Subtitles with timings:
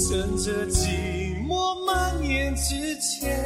[0.00, 3.38] 趁着寂寞蔓延之前，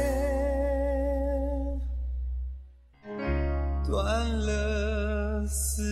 [3.85, 5.83] 断了思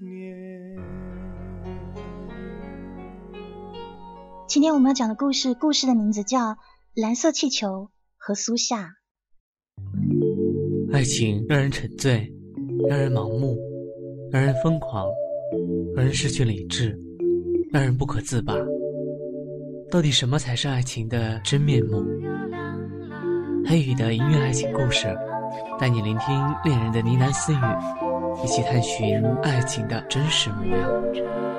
[0.00, 0.76] 念。
[4.48, 6.54] 今天我们要讲的故事，故事的名字叫
[6.94, 8.96] 《蓝色气球和苏夏》。
[10.92, 12.34] 爱情让人沉醉，
[12.88, 13.56] 让人盲目，
[14.32, 15.06] 让人疯狂，
[15.94, 16.98] 让人失去理智，
[17.72, 18.56] 让人不可自拔。
[19.90, 22.04] 到底什么才是爱情的真面目？
[23.66, 25.08] 黑羽的音乐爱情故事，
[25.80, 27.56] 带你聆听恋人的呢喃私语，
[28.44, 31.49] 一起探寻爱情的真实模样。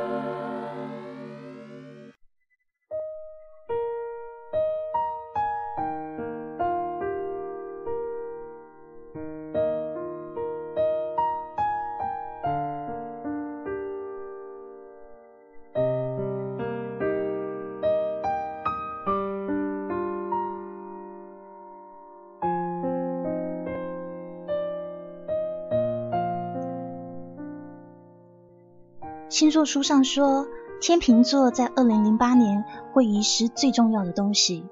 [29.42, 30.46] 星座书上说，
[30.80, 34.68] 天秤座在二零零八年会遗失最重要的东西。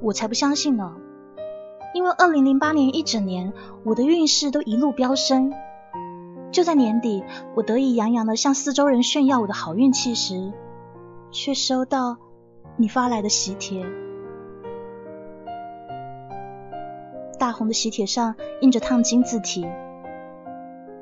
[0.00, 0.94] 我才不相信呢！
[1.94, 5.52] 因为二零零八年一整年，我的运势都一路飙升。
[6.52, 7.24] 就在年底，
[7.56, 10.52] 我得意洋洋的向四周人炫耀我的好运气时，
[11.32, 12.18] 却收到
[12.76, 13.84] 你发来的喜帖。
[17.36, 19.66] 大红的喜帖上印着烫金字体：“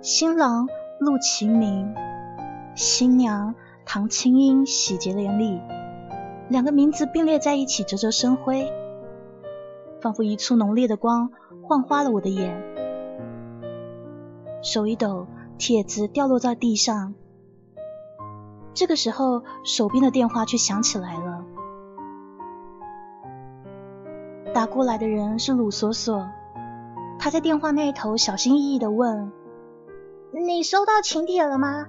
[0.00, 0.66] 新郎。”
[1.00, 1.94] 陆其明，
[2.74, 3.54] 新娘
[3.86, 5.58] 唐青音喜结连理，
[6.50, 8.70] 两个名字并列在一起，啧啧生辉，
[10.02, 11.30] 仿佛一簇浓烈的光
[11.62, 12.62] 晃花了我的眼。
[14.62, 15.26] 手一抖，
[15.56, 17.14] 帖子掉落在地上。
[18.74, 21.46] 这个时候，手边的电话却响起来了。
[24.52, 26.28] 打过来的人是鲁索索，
[27.18, 29.32] 他在电话那头小心翼翼的问。
[30.32, 31.88] 你收到请帖了吗？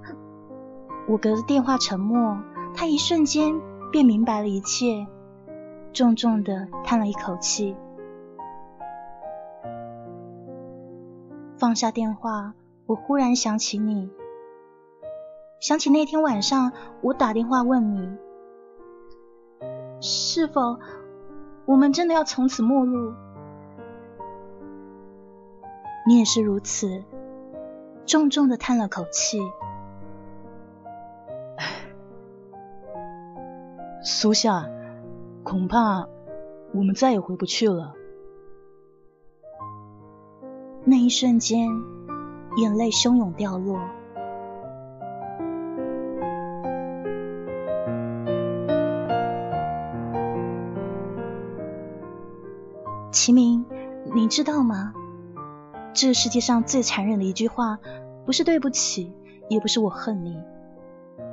[1.08, 2.40] 我隔着电话沉默，
[2.74, 5.06] 他一瞬间便明白了一切，
[5.94, 7.76] 重重的叹了一口气，
[11.56, 12.54] 放下电话。
[12.88, 14.10] 我忽然想起你，
[15.62, 18.18] 想起那天晚上我打电话问你，
[20.02, 20.80] 是否
[21.66, 23.14] 我们真的要从此陌路？
[26.08, 27.04] 你也是如此。
[28.06, 29.40] 重重的叹了口气，
[34.04, 34.70] 苏夏，
[35.44, 36.08] 恐怕
[36.74, 37.94] 我们再也回不去了。
[40.84, 41.70] 那一瞬间，
[42.58, 43.80] 眼泪汹涌掉落。
[53.12, 53.66] 齐明，
[54.14, 54.94] 你知道吗？
[55.94, 57.80] 这世界上最残忍的一句话，
[58.26, 59.14] 不是对不起，
[59.50, 60.42] 也不是我恨你，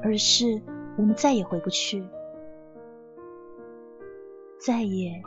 [0.02, 0.60] 而是
[0.96, 2.04] 我们再也回不去，
[4.58, 5.22] 再也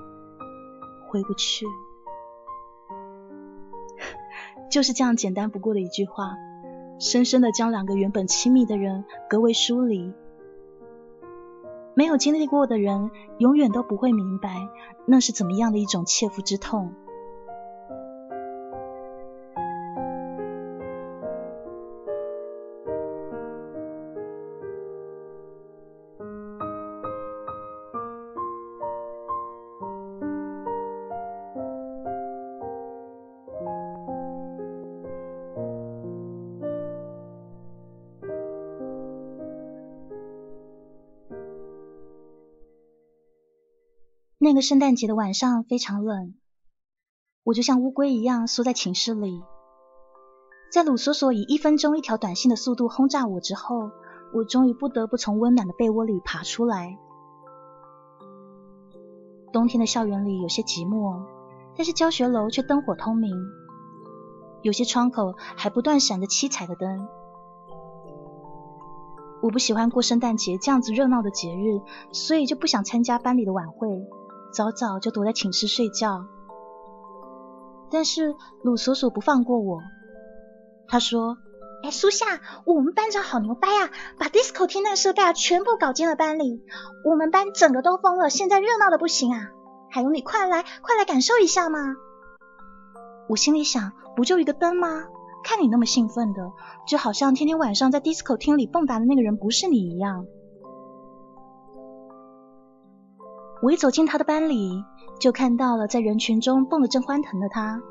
[1.07, 1.65] 回不去。
[4.69, 6.35] 就是这样简单不过的一句话，
[6.99, 10.13] 深深的将两个原本亲密的人隔为疏离。
[11.93, 14.55] 没有经历过的人，永远都不会明白
[15.05, 16.93] 那是怎么样的一种切肤之痛。
[44.51, 46.33] 那个圣诞节的晚上非常冷，
[47.45, 49.41] 我就像乌龟一样缩在寝室里。
[50.73, 53.91] 在鲁索索以一分钟一条短信的速度轰炸我之后，
[54.33, 56.97] 我终于不得不从温暖的被窝里爬出来。
[59.53, 61.23] 冬天的校园里有些寂寞，
[61.77, 63.33] 但是教学楼却灯火通明，
[64.63, 67.07] 有些窗口还不断闪着七彩的灯。
[69.41, 71.79] 我不喜欢过圣诞节这样子热闹的节日，
[72.11, 73.87] 所以就不想参加班里的晚会。
[74.51, 76.25] 早早就躲在寝室睡觉，
[77.89, 79.81] 但是鲁索索不放过我。
[80.87, 81.37] 他说
[81.83, 83.89] ：“哎，苏夏，我们班长好牛掰啊，
[84.19, 86.61] 把 disco 天籁设备啊全部搞进了班里，
[87.05, 89.51] 我们班整个都疯了，现在热闹的不行啊！
[89.89, 91.79] 还有你，快来，快来感受一下嘛！”
[93.29, 95.05] 我心里想，不就一个灯吗？
[95.43, 96.51] 看你那么兴奋的，
[96.85, 100.25] 就好像天天晚上在 disco 厅里蹦跶的那个人不是你一样。
[103.61, 104.83] 我一走进他的班里，
[105.19, 107.81] 就看到了在人群中蹦得正欢腾的他。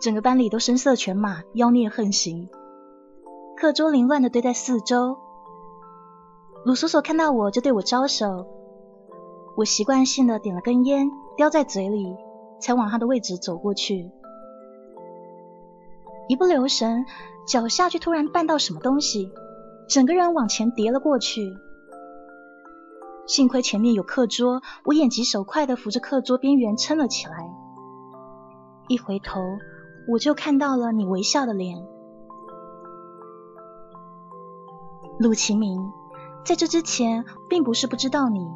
[0.00, 2.48] 整个班里都声色犬马，妖孽横行，
[3.56, 5.18] 课桌凌乱的堆在四周。
[6.64, 8.46] 鲁索索看到我就对我招手，
[9.56, 12.16] 我习惯性的点了根烟，叼在嘴里，
[12.60, 14.10] 才往他的位置走过去。
[16.26, 17.04] 一不留神，
[17.46, 19.30] 脚下却突然绊到什么东西，
[19.90, 21.54] 整个人往前跌了过去。
[23.28, 27.54] 幸亏前面有课桌，我眼疾手快的扶着课桌边缘撑了起来。
[28.88, 29.42] 一回头，
[30.10, 31.86] 我就看到了你微笑的脸，
[35.18, 35.92] 陆其明。
[36.42, 38.48] 在这之前，并不是不知道你。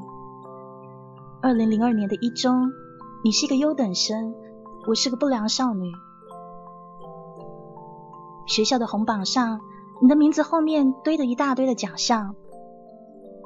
[1.42, 2.72] 二零零二年的一中，
[3.22, 4.34] 你是一个优等生，
[4.88, 5.92] 我是个不良少女。
[8.46, 9.60] 学校的红榜上，
[10.00, 12.34] 你的名字后面堆着一大堆的奖项。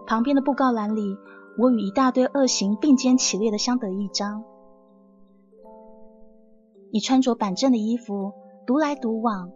[0.07, 1.17] 旁边的布告栏里，
[1.59, 4.45] 我与一大堆恶行并肩起列的相得益彰。
[6.93, 8.33] 你穿着板正的衣服，
[8.67, 9.51] 独来独往。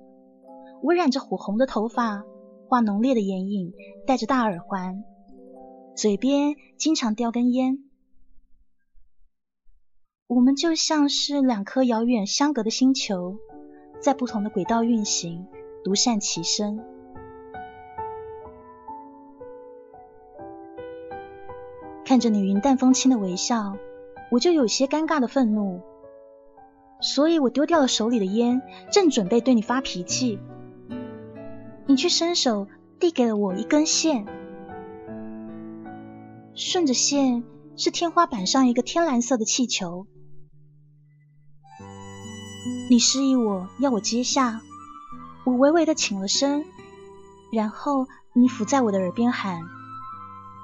[0.82, 2.25] 我染着火红的头发，
[2.69, 3.73] 画浓烈的眼影，
[4.06, 5.05] 戴着大耳环，
[5.94, 7.85] 嘴边经常叼根烟。
[10.26, 13.37] 我们就像是两颗遥远相隔的星球，
[14.00, 15.47] 在不同的轨道运行，
[15.85, 16.85] 独善其身。
[22.11, 23.77] 看着你云淡风轻的微笑，
[24.33, 25.81] 我就有些尴尬的愤怒，
[27.01, 30.41] 所以我丢掉了手里的烟，正准备对你发脾气，
[31.87, 32.67] 你却伸手
[32.99, 34.27] 递给了我一根线，
[36.57, 37.45] 顺着线
[37.77, 40.09] 是天花板上一个天蓝色的气球，
[42.91, 44.62] 你示意我要我接下，
[45.45, 46.65] 我微微的请了身，
[47.53, 49.61] 然后你伏在我的耳边喊：“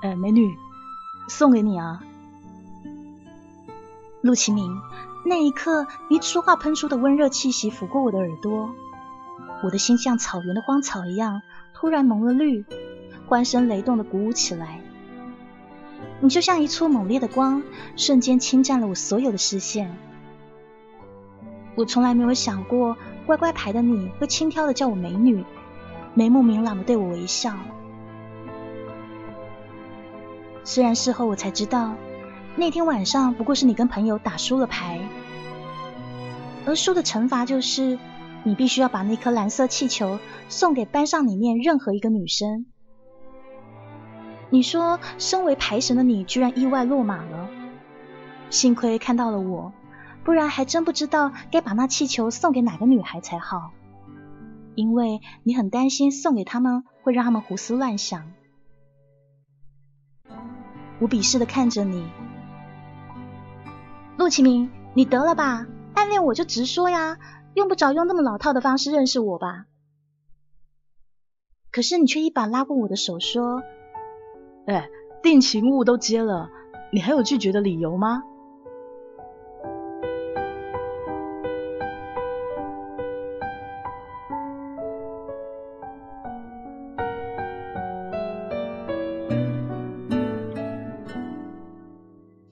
[0.03, 0.53] 呃，美女。”
[1.29, 2.03] 送给你啊，
[4.23, 4.81] 陆启明。
[5.25, 8.71] 那一刻，你说话喷出的温热气息拂过我的耳朵，
[9.65, 11.43] 我的心像草原的荒草一样，
[11.75, 12.65] 突然蒙了绿，
[13.27, 14.81] 欢声雷动的鼓舞起来。
[16.21, 17.63] 你就像一簇猛烈的光，
[17.97, 19.97] 瞬间侵占了我所有的视线。
[21.75, 22.97] 我从来没有想过，
[23.27, 25.45] 乖乖牌的你会轻佻的叫我美女，
[26.15, 27.55] 眉目明朗的对我微笑。
[30.67, 31.95] 虽然事后我才知道，
[32.57, 34.99] 那天晚上不过是你跟朋友打输了牌，
[36.67, 38.01] 而输的惩罚就是
[38.43, 40.19] 你必须要把那颗蓝色气球
[40.49, 42.67] 送给班上里面任何一个女生。
[44.51, 47.49] 你说，身为牌神的你居然意外落马了，
[48.51, 49.73] 幸亏看到了我，
[50.25, 53.71] 不然还真不知道该把那气球送给哪个女孩才好，
[54.75, 58.33] 因为你很担心送给他们会让他们胡思乱想。
[60.99, 62.07] 我鄙视的看着你，
[64.17, 65.67] 陆启明，你得了吧？
[65.95, 67.19] 暗恋我就直说呀，
[67.55, 69.67] 用不着用那么老套的方式认识我吧。
[71.71, 73.63] 可是你却一把拉过我的手，说
[74.67, 74.89] ：“哎，
[75.23, 76.49] 定情物都接了，
[76.91, 78.23] 你还有拒绝的理由吗？”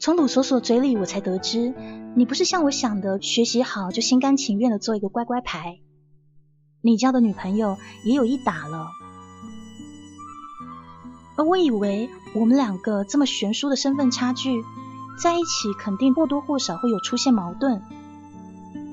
[0.05, 1.73] 从鲁索索嘴里，我才得知，
[2.15, 5.79] 你不是像我想的，学习好就心甘情愿的做一个乖乖牌。
[6.83, 8.89] 你交的女朋友也有一打了，
[11.39, 14.63] 而我以为我们两个这么悬殊的身份差距，
[15.19, 17.81] 在一起肯定或多或少会有出现矛盾，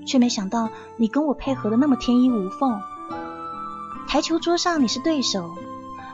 [0.08, 2.80] 却没想到你跟我配合的那么天衣无缝。
[4.08, 5.58] 台球桌上你是对手，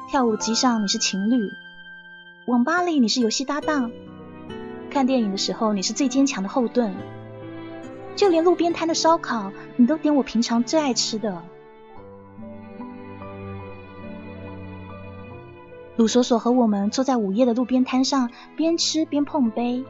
[0.09, 1.51] 跳舞机上你是情侣，
[2.47, 3.91] 网吧里你是游戏搭档。
[4.87, 6.95] 看电影的时候，你是最坚强的后盾。
[8.15, 11.43] 就连路边摊的烧烤，你都点我平常最爱吃的。
[15.95, 19.85] 鲁索索和我们坐在午夜的路边摊上，边吃边碰杯。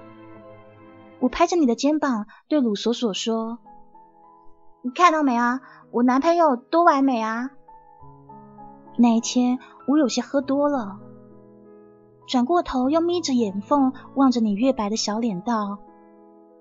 [1.20, 3.60] 我拍着你的肩膀，对鲁索索说
[4.84, 5.62] ：“你看到没啊？
[5.92, 7.52] 我男朋友多完美啊！”
[8.98, 11.00] 那一天，我有些喝多了。
[12.28, 15.80] 转过头，又眯着眼缝望着你月白的小脸，道：“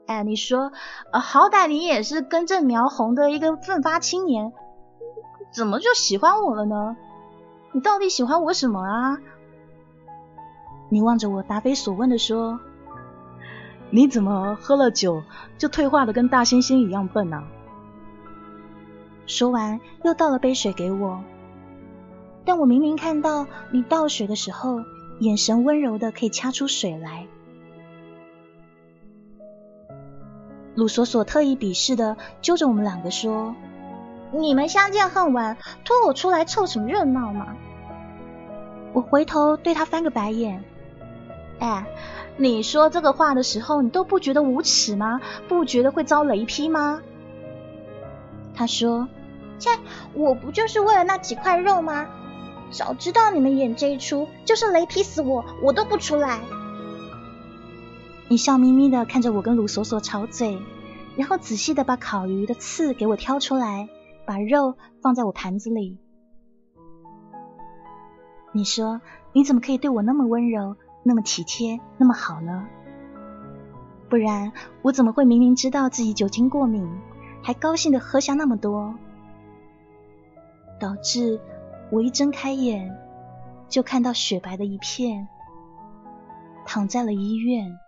[0.07, 0.71] 哎，你说，
[1.13, 4.53] 好歹你也是根正苗红的一个奋发青年，
[5.51, 6.97] 怎么就喜欢我了呢？
[7.73, 9.19] 你到底喜欢我什么啊？”
[10.89, 12.61] 你望着我，答非所问的说
[13.91, 15.25] ：“你怎么喝了酒
[15.59, 17.43] 就退化的跟大猩猩一样笨啊？”
[19.27, 21.21] 说完，又倒了杯水给我，
[22.45, 24.79] 但我明明看到你倒水的时候。
[25.19, 27.27] 眼神温柔的，可以掐出水来。
[30.75, 33.55] 鲁索索特意鄙视的揪着我们两个说
[34.31, 37.57] ：“你们相见恨晚，拖我出来凑什么热闹嘛？”
[38.93, 40.63] 我回头对他翻个白眼
[41.61, 41.87] ：“哎，
[42.37, 45.23] 你说这个话的时候，你都不觉得无耻吗？
[45.49, 47.01] 不觉得会遭雷劈吗？”
[48.55, 49.09] 他说
[49.59, 49.71] ：“切，
[50.13, 52.07] 我不就是为了那几块肉吗？
[52.71, 56.41] 早知道你们演这一出，就是雷劈死我，我都不出来。”
[58.29, 60.59] 你笑眯眯的看着我跟卢索索吵嘴，
[61.17, 63.89] 然后仔细的把烤鱼的刺给我挑出来，
[64.27, 65.99] 把肉放在我盘子里。
[68.53, 69.01] 你说
[69.33, 72.67] 你怎么可以对我那么温柔，那么体贴，那么好呢？
[74.09, 76.89] 不然我怎么会明明知道自己酒精过敏，
[77.43, 78.95] 还高兴的喝下那么多，
[80.81, 81.41] 导致
[81.91, 82.99] 我一睁开眼
[83.69, 85.29] 就看到雪白的一片，
[86.67, 87.79] 躺在了医院。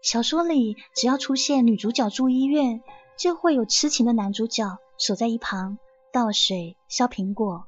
[0.00, 2.82] 小说里，只要出现女主角住医院，
[3.18, 5.78] 就会有痴情的男主角守在一旁
[6.12, 7.66] 倒水、削苹果。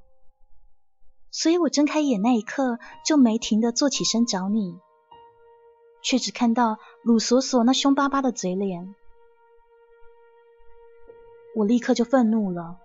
[1.33, 4.79] 所以我睁开眼那一刻，就没停的坐起身找你，
[6.07, 8.95] 却只看到鲁索索那凶巴巴的嘴脸。
[11.57, 12.79] 我立刻就愤怒了。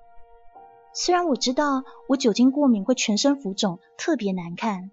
[0.92, 4.90] 虽然我知道我酒精过敏会全身浮肿，特别难看，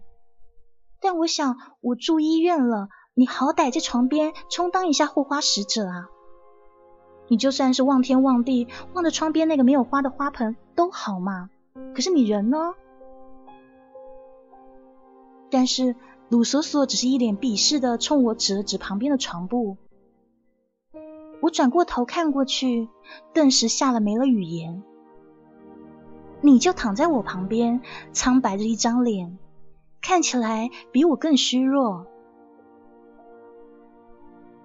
[1.01, 2.91] 但我想我住医院了。
[3.15, 6.11] 你好歹在床边充当一下护花使者啊！
[7.29, 11.49] 你就算是望天望地望着窗边那个没有花的花盆都好嘛。
[11.95, 12.75] 可是你人呢？
[15.51, 15.97] 但是
[16.29, 19.79] 鲁索索只是一脸鄙视的冲我指了指旁边的床布。
[21.41, 22.89] 我转过头看过去，
[23.33, 24.83] 顿时吓了没了语言。
[26.43, 27.81] 你就躺在我旁边，
[28.13, 29.39] 苍白着一张脸，
[30.03, 32.07] 看起来比我更虚弱。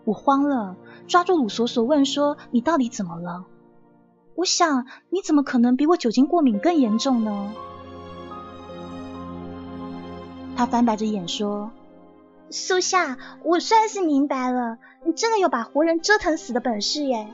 [0.03, 0.75] 我慌了，
[1.07, 3.45] 抓住鲁索索问说：“你到底怎么了？”
[4.35, 7.53] 我想，你怎么可能比我酒精过敏更严重呢？
[10.55, 11.71] 他翻白着眼说
[12.49, 17.27] ：“苏夏，我算是明白了，你真的有把活人折腾死的本事耶！”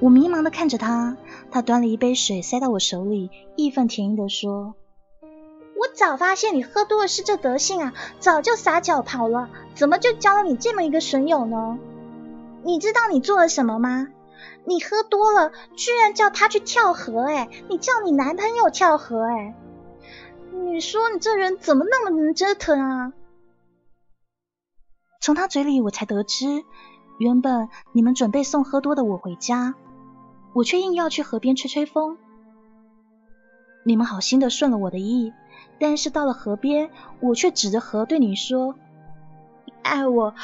[0.00, 1.16] 我迷茫的看着他，
[1.50, 4.74] 他端了一杯水塞到我手里，义愤填膺的说。
[5.22, 11.78] 我早发现你喝多了是这德性啊，早就撒脚跑了，怎么就交了你这么一个损友呢？
[12.64, 14.08] 你知道你做了什么吗？
[14.64, 19.54] 你喝多了，居然叫他去跳河，哎，你叫你男朋友跳河，哎，
[20.72, 23.12] 你说你这人怎么那么能折腾啊？
[25.20, 26.64] 从他嘴里我才得知，
[27.18, 29.74] 原本你们准备送喝多的我回家，
[30.54, 32.16] 我却硬要去河边吹吹风，
[33.84, 35.34] 你们好心的顺了我的意。
[35.78, 38.74] 但是到了河边，我却指着河对你说
[39.84, 40.34] ：“爱我，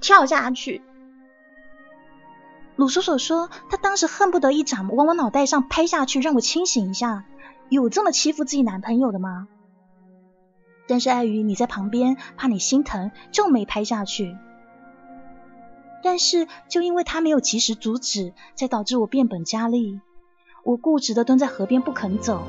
[0.00, 0.82] 跳下去。”
[2.74, 7.24] 鲁叔叔说，他当时恨不得一掌往我脑袋上拍下去，让我清醒一下。
[7.68, 9.46] 有这么欺负自己男朋友的吗？
[10.90, 14.36] 但是碍于你在旁边，怕你心疼，就没拍下去。
[16.02, 20.00] 但是就因为他没有及时阻止，才导致我变本加厉。
[20.64, 22.42] 我固执的蹲在河边不肯走。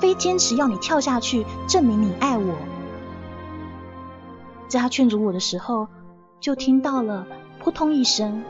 [0.00, 2.56] 非坚持要你跳下去，证明你爱我。
[4.68, 5.88] 在他劝阻我的时候，
[6.40, 7.26] 就听到了
[7.60, 8.42] 扑通一声，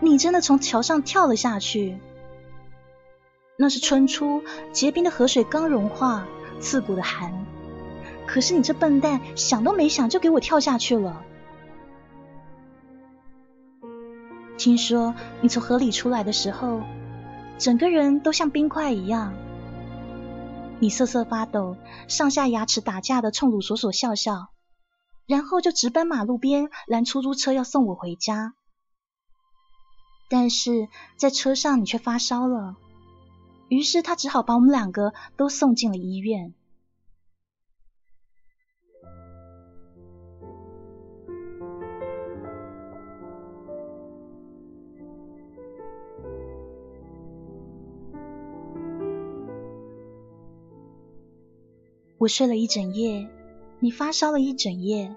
[0.00, 1.98] 你真的从桥上跳了下去。
[3.56, 6.26] 那是春初结冰的河水刚融化，
[6.60, 7.46] 刺骨的寒。
[8.26, 11.22] 可是你这笨蛋，想都没想就给我跳下去了。
[14.58, 16.82] 听说你从河里出来的时候。
[17.58, 19.32] 整个人都像冰块一样，
[20.78, 24.48] 你瑟瑟发抖，上下牙齿打架的冲鲁索索笑笑，
[25.26, 28.52] 然后就直奔马路边拦出租车要送我回家。
[30.28, 32.76] 但是在车上你却发烧了，
[33.68, 36.54] 于是他只好把我们两个都送进了医院。
[52.18, 53.28] 我睡了一整夜，
[53.78, 55.14] 你发烧了一整夜，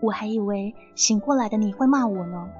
[0.00, 2.50] 我还以为醒过来的你会骂我呢，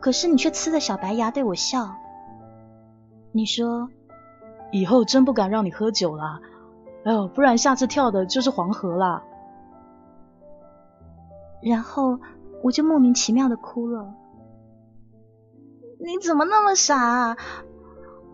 [0.00, 1.94] 可是你却呲着小白牙对我笑。
[3.32, 3.88] 你说
[4.72, 6.40] 以后真不敢让你喝酒了，
[7.04, 9.22] 哎呦，不然下次跳的就是黄河了。
[11.62, 12.20] 然后
[12.62, 14.14] 我就莫名其妙的哭了。
[16.00, 17.36] 你怎么那么傻？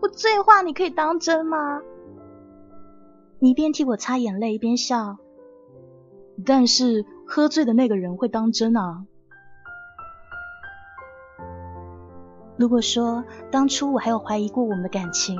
[0.01, 1.81] 我醉话你可以当真吗？
[3.39, 5.17] 你一边替我擦眼泪，一边笑。
[6.45, 9.05] 但是喝醉的那个人会当真啊？
[12.57, 15.37] 如果说当初我还有怀疑过我们的感情，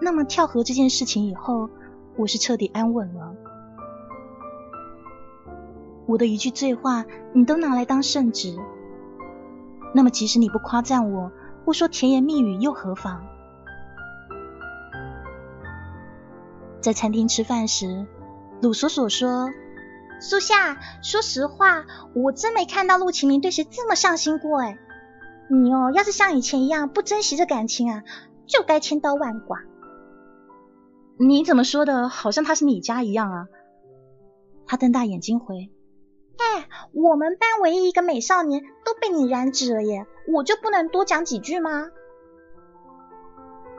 [0.00, 1.68] 那么跳河这件事情以后，
[2.16, 3.34] 我是彻底安稳了。
[6.06, 8.56] 我的一句醉话，你都拿来当圣旨，
[9.92, 11.32] 那么即使你不夸赞我，
[11.64, 13.26] 不说甜言蜜语又何妨？
[16.80, 18.06] 在餐厅吃饭时，
[18.62, 19.50] 鲁索索说
[20.22, 24.60] ：“苏夏，说实话，我真没看到陆启明对谁这么上心过。
[24.60, 24.78] 哎，
[25.50, 28.02] 你哦，要是像以前一样不珍惜这感情啊，
[28.46, 29.58] 就该千刀万剐。
[31.18, 32.08] 你怎么说的？
[32.08, 33.46] 好像他是你家一样啊？”
[34.66, 35.70] 他瞪大眼睛回
[36.38, 41.88] ：“哎，我们班唯一一个美少年都被你染指了耶，我就不能多讲几句吗？”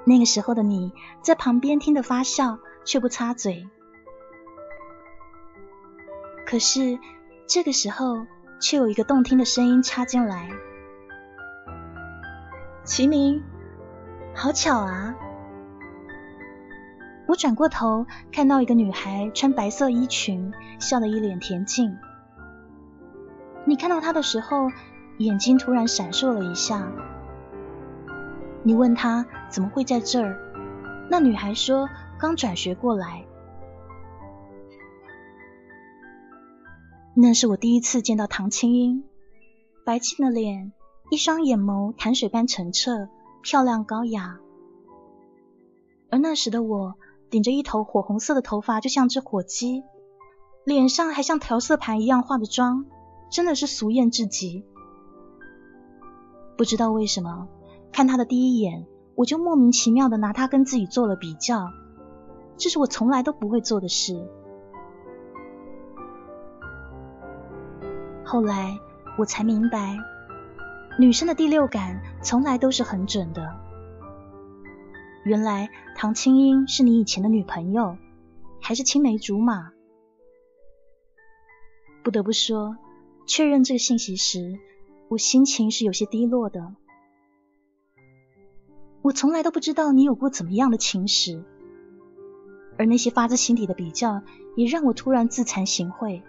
[0.06, 2.60] 那个时候的你在旁边听得发笑。
[2.86, 3.68] 却不插嘴。
[6.48, 6.98] 可是
[7.46, 8.26] 这个时候，
[8.60, 10.50] 却有一个动听的声音插进来
[12.90, 13.44] ：“齐明，
[14.34, 15.16] 好巧啊！”
[17.30, 21.96] 我转过头，看到一个女孩穿白色衣裙，笑得一脸恬静。
[23.64, 24.72] 你看到她的时候，
[25.20, 26.92] 眼睛突然闪烁了一下。
[28.64, 30.36] 你问她怎么会在这儿？
[31.12, 31.88] 那女孩说。
[32.18, 33.24] 刚转学过来，
[37.14, 39.06] 那是我第一次见到唐青英，
[39.86, 40.74] 白净的脸，
[41.10, 43.10] 一双眼眸潭水般澄澈，
[43.42, 44.40] 漂亮高雅。
[46.12, 46.96] 而那时的我，
[47.30, 49.84] 顶着一头火红色的头发，就像只火鸡，
[50.66, 52.86] 脸上还像调色盘一样化的妆，
[53.32, 54.64] 真的是俗艳至极。
[56.58, 57.48] 不知道为什么，
[57.92, 61.72] 看他的第一眼，我就莫名其妙的拿他跟自己做了比较。
[62.58, 64.28] 这是我从来都不会做的事。
[68.26, 68.78] 后来
[69.18, 69.98] 我才明白，
[70.98, 73.56] 女生的第六感从来都是很准的。
[75.24, 77.98] 原来唐青英是你以前的女朋友，
[78.62, 79.72] 还是青梅竹马？
[82.04, 82.78] 不得不说，
[83.28, 84.58] 确认这个信息时，
[85.10, 86.74] 我心情是有些低落的。
[89.02, 91.44] 我从来都不知道你有过怎么样的情史。
[92.78, 94.22] 而那些发自心底的比较，
[94.56, 96.22] 也让我突然自惭形秽。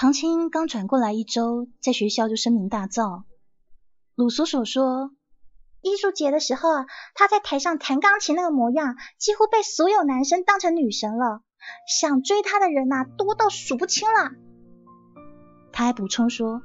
[0.00, 3.24] 唐青刚转过来一周，在学校就声名大噪。
[4.14, 5.10] 鲁叔叔说，
[5.82, 11.42] 艺术节的时候啊，他在台上弹钢琴那个模样，几乎被所有男生当成女神了，
[11.88, 14.30] 想追他的人呐，多到数不清了。
[15.72, 16.62] 他还补充说，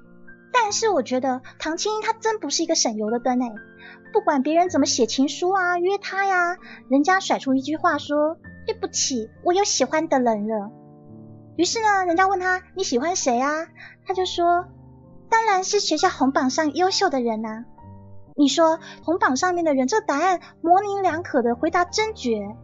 [0.54, 3.52] 但是我觉得唐青英她真不是一个省油的灯哎，
[4.14, 6.56] 不管别人怎么写情书啊，约她呀，
[6.88, 10.83] 人家甩出一句话说，对不起，我有喜欢的人了。
[11.56, 13.68] 于是呢，人家问他你喜欢谁啊，
[14.06, 14.66] 他就说。
[15.30, 17.66] 当然是学校红榜上优秀的人呐！
[18.36, 22.56] 你说红榜上面的人，这答案模棱两可的回答真绝。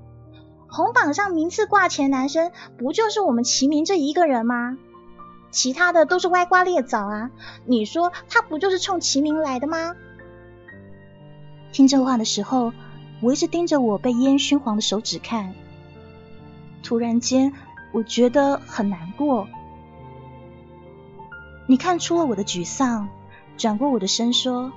[0.68, 4.78] 红榜上名次挂前男生，不就是我们齐明这一个人吗？
[5.50, 7.32] 其他的都是歪瓜裂枣啊！
[7.66, 9.96] 你说他不就是冲齐明来的吗？
[11.72, 12.72] 听这话的时候，
[13.20, 15.56] 我一直盯着我被烟熏黄的手指看。
[16.84, 17.52] 突然间，
[17.92, 19.48] 我觉得很难过。
[21.68, 23.10] 你看出了我的沮丧，
[23.58, 24.72] 转过我的身说：“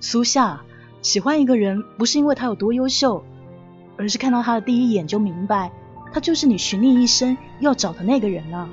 [0.00, 0.62] 苏夏，
[1.02, 3.24] 喜欢一个人不是因为他有多优秀，
[3.96, 5.72] 而是看到他的第一眼就明白，
[6.12, 8.68] 他就是你寻觅一生要找的那个人了。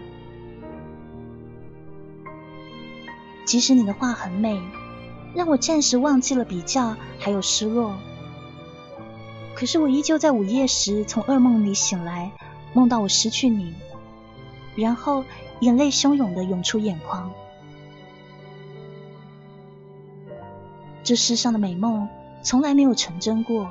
[3.43, 4.61] 即使你的话很美，
[5.33, 7.95] 让我暂时忘记了比较还有失落，
[9.55, 12.31] 可是我依旧在午夜时从噩梦里醒来，
[12.73, 13.75] 梦到我失去你，
[14.75, 15.23] 然后。”
[15.61, 17.31] 眼泪汹涌的涌出眼眶，
[21.03, 22.09] 这世上的美梦
[22.41, 23.69] 从来没有成真过，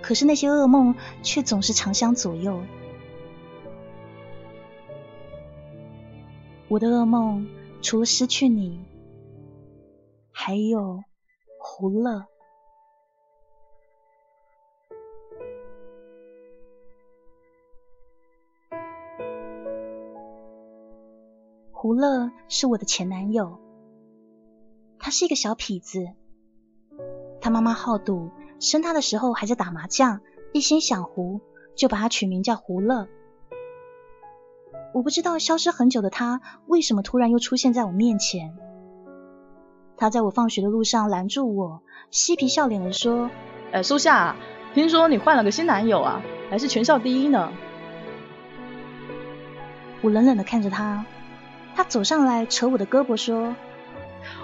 [0.00, 2.62] 可是那些噩梦却总是长相左右。
[6.68, 7.48] 我的噩梦
[7.82, 8.78] 除了失去你，
[10.30, 11.02] 还有
[11.58, 12.26] 胡乐。
[21.80, 23.60] 胡乐是我的前男友，
[24.98, 26.08] 他是一个小痞子。
[27.40, 30.20] 他妈妈好赌，生他的时候还在打麻将，
[30.52, 31.40] 一心想胡，
[31.76, 33.06] 就把他取名叫胡乐。
[34.92, 38.56] 我不知道消失很久的他为什么突然又出现在我面前。
[39.96, 43.30] 他在我放学的路上拦住我，嬉皮笑脸的说
[43.70, 44.34] ：“哎，苏夏，
[44.74, 47.52] 听说你换了个新男友啊，还是全校第一呢。”
[50.02, 51.06] 我冷冷的看着他，
[51.78, 53.54] 他走上来扯我的胳膊说：“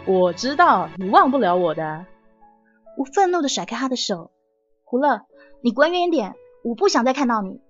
[0.07, 2.07] 我知道你忘不了我的。”
[2.97, 4.31] 我愤怒的甩开他的手
[4.87, 5.23] ：“胡乐，
[5.61, 7.61] 你滚远点，我不想再看到你。”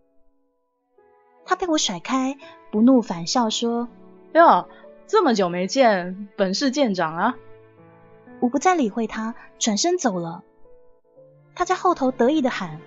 [1.47, 2.37] 他被我甩开，
[2.71, 3.89] 不怒反笑说
[4.35, 4.69] ：“哟，
[5.07, 7.35] 这么久没见，本事见长啊！”
[8.41, 10.43] 我不再理会他，转身走了。
[11.55, 12.81] 他在后头得意的喊：“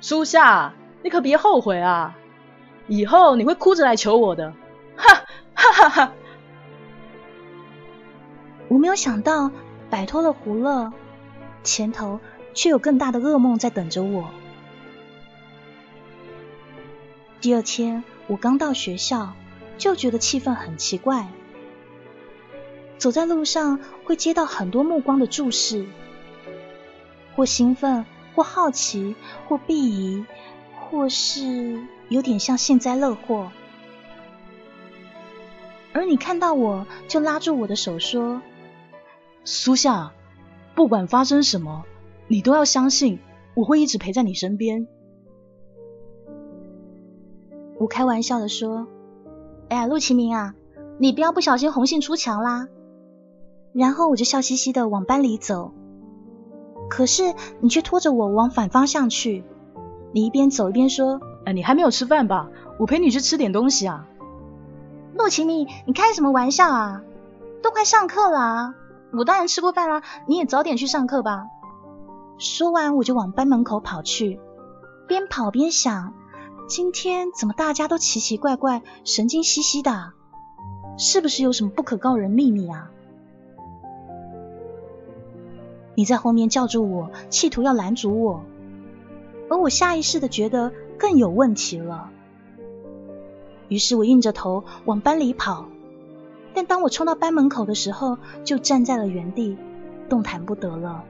[0.00, 0.72] 苏夏，
[1.02, 2.16] 你可别后悔啊！
[2.86, 4.54] 以后你会哭着来求我的。”
[4.96, 5.24] 哈
[5.60, 6.12] 哈哈哈！
[8.68, 9.50] 我没有想到，
[9.90, 10.90] 摆脱了胡乐，
[11.62, 12.18] 前头
[12.54, 14.30] 却有更大的噩梦在等着我。
[17.42, 19.34] 第二天，我刚到学校，
[19.76, 21.28] 就觉得气氛很奇怪。
[22.96, 25.86] 走在路上，会接到很多目光的注视，
[27.36, 29.14] 或兴奋，或好奇，
[29.46, 30.24] 或鄙夷，
[30.78, 33.52] 或是有点像幸灾乐祸。
[35.92, 38.40] 而你看到我就拉住我的手说
[39.44, 40.12] ：“苏夏，
[40.74, 41.84] 不管发生什么，
[42.28, 43.18] 你都要相信
[43.54, 44.86] 我会一直陪在你身边。”
[47.78, 48.86] 我开玩笑的说
[49.68, 50.54] ：“哎呀，陆启明啊，
[50.98, 52.68] 你不要不小心红杏出墙啦。”
[53.72, 55.72] 然后我就笑嘻嘻的往班里走，
[56.88, 59.44] 可是你却拖着我往反方向去。
[60.12, 62.50] 你一边走一边说：“哎，你还没有吃饭吧？
[62.78, 64.06] 我陪你去吃点东西啊。”
[65.14, 67.02] 陆启明，你开什么玩笑啊？
[67.62, 68.74] 都快上课了啊！
[69.12, 71.46] 我当然吃过饭啦，你也早点去上课吧。
[72.38, 74.40] 说完我就往班门口跑去，
[75.06, 76.14] 边跑边想：
[76.68, 80.12] 今天怎么大家都奇奇怪怪、神经兮兮的？
[80.96, 82.90] 是不是有什么不可告人秘密啊？
[85.96, 88.44] 你在后面叫住我，企图要拦阻我，
[89.50, 92.10] 而我下意识的觉得更有问题了。
[93.70, 95.68] 于是我硬着头往班里跑，
[96.52, 99.56] 但当我冲到班门口的时候，就站在了原地，
[100.08, 101.04] 动弹不得了。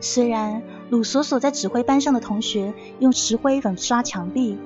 [0.00, 4.56] 虽然鲁索索在指挥班上的同学用石灰粉刷墙壁，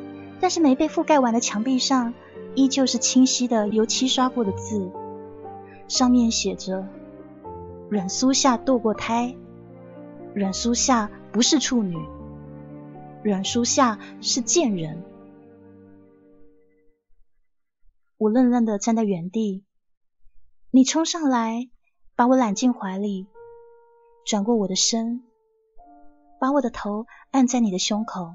[0.40, 2.14] 但是没被覆盖完的墙壁上，
[2.54, 4.90] 依旧是清晰的油漆刷过的字。
[5.88, 6.86] 上面写着
[7.88, 9.34] ：“阮苏夏堕过胎，
[10.34, 11.96] 阮苏夏不是处女，
[13.26, 15.02] 阮苏夏是贱人。”
[18.18, 19.64] 我愣愣的站在原地，
[20.70, 21.68] 你冲上来，
[22.14, 23.26] 把我揽进怀里，
[24.24, 25.24] 转过我的身，
[26.38, 28.32] 把我的头按在你的胸口。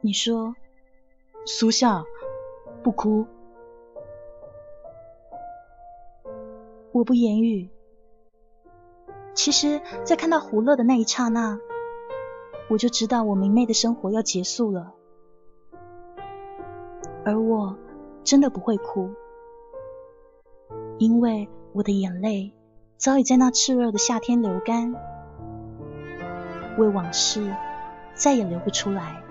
[0.00, 0.56] 你说
[1.46, 2.02] ：“苏夏，
[2.82, 3.26] 不哭。”
[6.90, 7.70] 我不言语。
[9.34, 11.60] 其实，在看到胡乐的那一刹那，
[12.68, 14.94] 我就知道我明媚的生活要结束了。
[17.24, 17.76] 而我
[18.22, 19.10] 真的不会哭，
[20.98, 22.52] 因为我的眼泪
[22.98, 24.94] 早已在那炽热的夏天流干，
[26.78, 27.54] 为往事
[28.14, 29.23] 再也流不出来。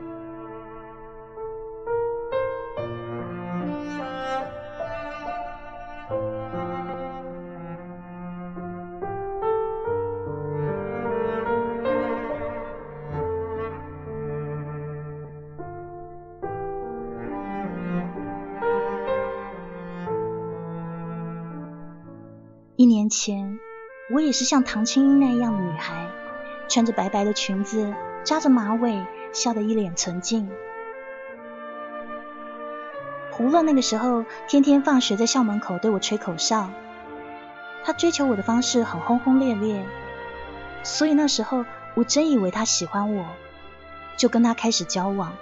[23.13, 23.59] 前，
[24.09, 26.09] 我也是像唐青英那样的女孩，
[26.67, 30.49] 穿着白白的裙子，扎着马尾，笑得一脸纯净。
[33.31, 36.71] 胡乐那个时候天天放学在校门口对我吹口哨，
[37.83, 39.85] 他追求我的方式很轰轰烈烈，
[40.81, 43.27] 所以那时候我真以为他喜欢我，
[44.17, 45.33] 就跟他开始交往。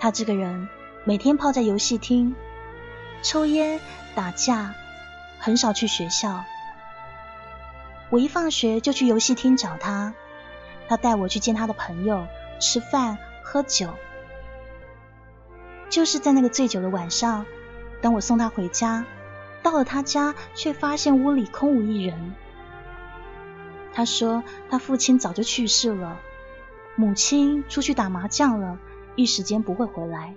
[0.00, 0.68] 他这个人
[1.04, 2.34] 每天泡在游戏厅，
[3.22, 3.80] 抽烟
[4.16, 4.74] 打架。
[5.40, 6.44] 很少去学校，
[8.10, 10.12] 我一放学就去游戏厅找他，
[10.86, 12.26] 他带我去见他的朋友，
[12.60, 13.94] 吃饭喝酒。
[15.88, 17.46] 就是在那个醉酒的晚上，
[18.02, 19.06] 当我送他回家，
[19.62, 22.34] 到了他家，却发现屋里空无一人。
[23.94, 26.20] 他说他父亲早就去世了，
[26.96, 28.78] 母亲出去打麻将了，
[29.16, 30.34] 一时间不会回来。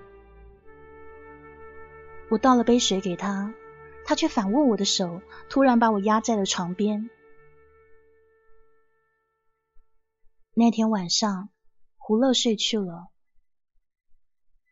[2.29, 3.53] 我倒了杯水给他，
[4.05, 7.09] 他却反握我的手，突然把我压在了床边。
[10.55, 11.49] 那天晚上，
[11.97, 13.07] 胡乐睡去了，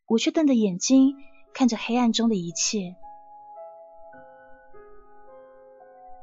[0.06, 1.16] 我却瞪着眼睛
[1.54, 2.96] 看着黑暗中的一切。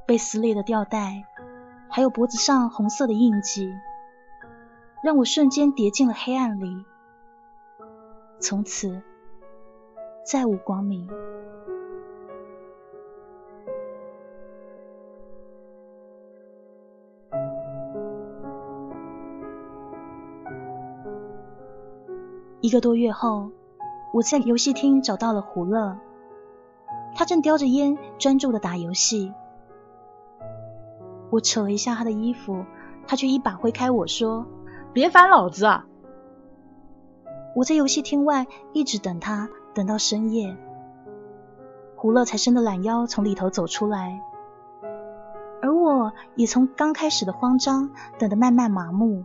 [0.07, 1.25] 被撕裂的吊带，
[1.91, 3.69] 还有脖子上红色的印记，
[5.03, 6.85] 让我瞬间跌进了黑暗里，
[8.41, 9.03] 从此
[10.25, 11.09] 再无光明。
[22.69, 23.51] 一个多月后，
[24.13, 25.97] 我在游戏厅找到了胡乐，
[27.15, 29.33] 他正叼着烟，专注的打游戏。
[31.31, 32.67] 我扯了一下他的衣服，
[33.07, 34.45] 他却一把挥开我说
[34.93, 35.87] ：“别烦老子啊！”
[37.57, 40.55] 我在游戏厅外一直等他，等到深夜，
[41.97, 44.21] 胡乐才伸着懒腰从里头走出来，
[45.63, 49.25] 而我也从刚开始的慌张等得慢慢麻木。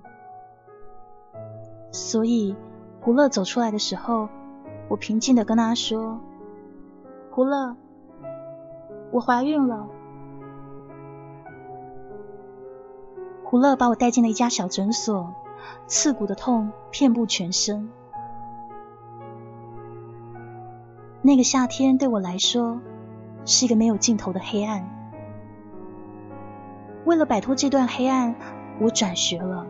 [1.92, 2.56] 所以
[3.04, 4.30] 胡乐走出来的时候，
[4.88, 6.22] 我平静的跟他说
[7.30, 7.76] ：“胡乐，
[9.12, 9.86] 我怀孕了。”
[13.44, 15.34] 胡乐把我带进了一家小诊所，
[15.86, 17.90] 刺骨的痛遍布全身。
[21.22, 22.80] 那个夏天对我来说
[23.46, 24.90] 是一个没有尽头的黑暗。
[27.04, 28.34] 为了摆脱这段黑暗，
[28.80, 29.68] 我转学了。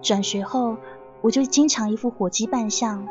[0.00, 0.76] 转学后，
[1.20, 3.06] 我就经常一副火鸡扮相，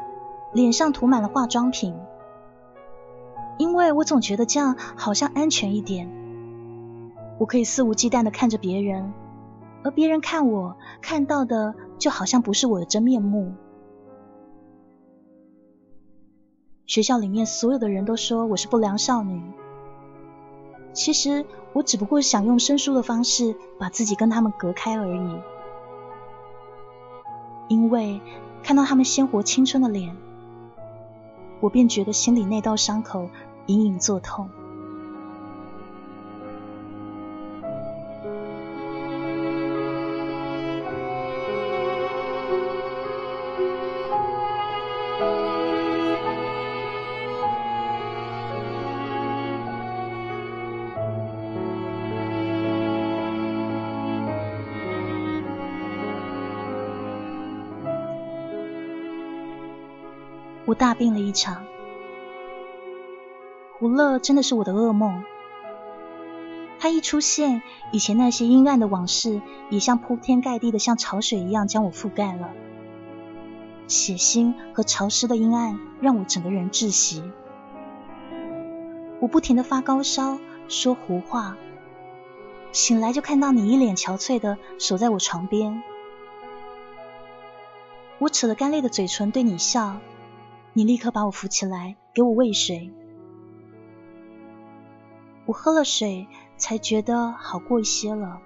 [0.54, 1.95] 脸上涂满了化妆品，
[3.58, 6.10] 因为我总觉得这样好像安全一点。
[7.39, 9.13] 我可以肆无忌惮的看着别人，
[9.84, 13.54] 而别人看我看到的就好像不是我的真面目。
[16.86, 19.41] 学校里面所有的人都说我是不良少女，
[20.93, 25.39] 其实我只不过想用生疏的方式把自己跟他们隔开而已。
[27.67, 28.21] 因为
[28.63, 30.15] 看到他们鲜活青春的脸，
[31.60, 33.30] 我便觉得心里那道伤口
[33.65, 34.49] 隐隐作痛。
[60.78, 61.66] 大病了一场，
[63.78, 65.24] 胡乐真的是我的噩梦。
[66.80, 72.52] 他一出现，以前那些阴暗的往事也像铺天盖地的，像潮水一样将我覆盖了。
[73.88, 77.24] 血腥和潮湿的阴暗让我整个人窒息。
[79.20, 80.38] 我不停的发高烧，
[80.68, 81.58] 说胡话，
[82.72, 85.82] 醒来就看到你一脸憔悴的守在我床边。
[88.20, 89.98] 我扯着干裂的嘴唇对你笑。
[90.78, 92.94] 你立刻把我扶起来，给我喂水。
[95.48, 98.40] 我喝了水，才觉得好过一些了。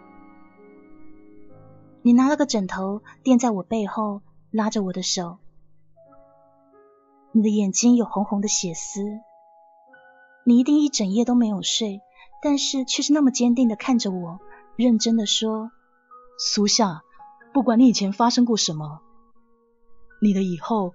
[2.02, 5.40] 你拿了个枕头垫在我背后，拉着我的手。
[7.34, 9.04] 你的眼睛有红红的血丝。
[10.46, 12.00] 你一定一整夜都没有睡，
[12.42, 14.40] 但是却是那么坚定的看着我，
[14.78, 15.70] 认真的说
[16.40, 17.02] ：“苏夏，
[17.52, 19.02] 不管你以前发生过什么，
[20.22, 20.94] 你的以后。”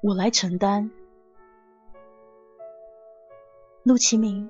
[0.00, 0.92] 我来承担，
[3.82, 4.48] 陆启明，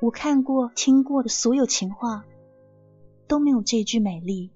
[0.00, 2.24] 我看过、听过的所有情话，
[3.28, 4.50] 都没有这句美丽。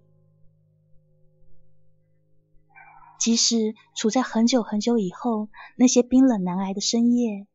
[3.21, 7.47] 即使处在很久很久以后，那些冰冷难挨的深夜，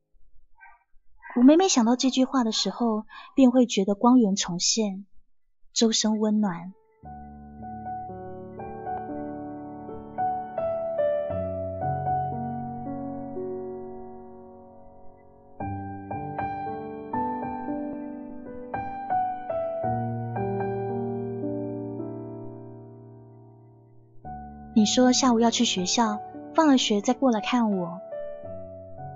[1.36, 3.04] 我每每想到这句话的时候，
[3.36, 5.06] 便会觉得光源重现，
[5.74, 6.74] 周身温暖。
[24.86, 26.20] 你说下午要去学校，
[26.54, 28.00] 放了学再过来看我。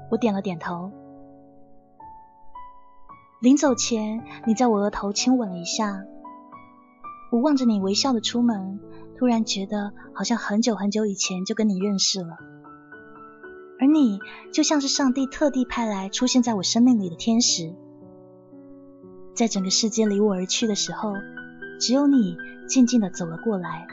[0.10, 0.92] 我点了点头。
[3.40, 6.06] 临走前，你在我额头亲吻了一下。
[7.32, 8.80] 我望着你微笑的出门，
[9.16, 12.38] 突然觉得好像很久很久以前就跟你认识了。
[13.80, 14.20] 而你
[14.52, 17.76] 就像是上帝特地派来出现在我生命里的天使，
[19.36, 21.14] 在整个世界离我而去的时候，
[21.80, 23.86] 只有你静静的走了过来。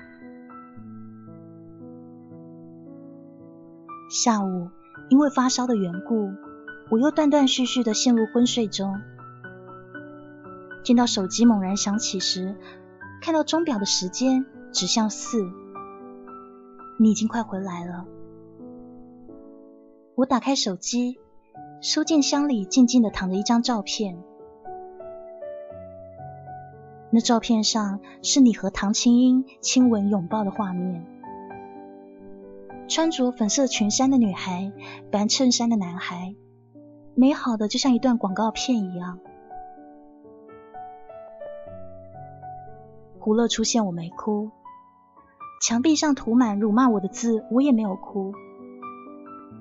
[4.16, 4.70] 下午
[5.10, 6.32] 因为发烧的缘故，
[6.90, 8.98] 我又断断续续的陷入昏睡中。
[10.82, 12.56] 见到手机猛然响起时，
[13.20, 15.44] 看到钟表的时间指向四，
[16.98, 18.06] 你已经快回来了。
[20.14, 21.18] 我打开手机，
[21.82, 24.16] 收件箱里静静的躺着一张照片。
[27.10, 31.04] 那照片上是你和唐青英亲吻拥抱的画面。
[32.88, 34.72] 穿着粉色裙衫的女孩，
[35.10, 36.36] 白衬衫的男孩，
[37.14, 39.18] 美好的就像一段广告片一样。
[43.18, 44.50] 胡乐出现，我没哭；
[45.60, 48.32] 墙壁上涂满辱骂我的字，我也没有哭。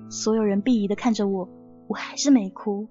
[0.08, 1.48] 所有人鄙夷的看着我，
[1.88, 2.86] 我还是没哭。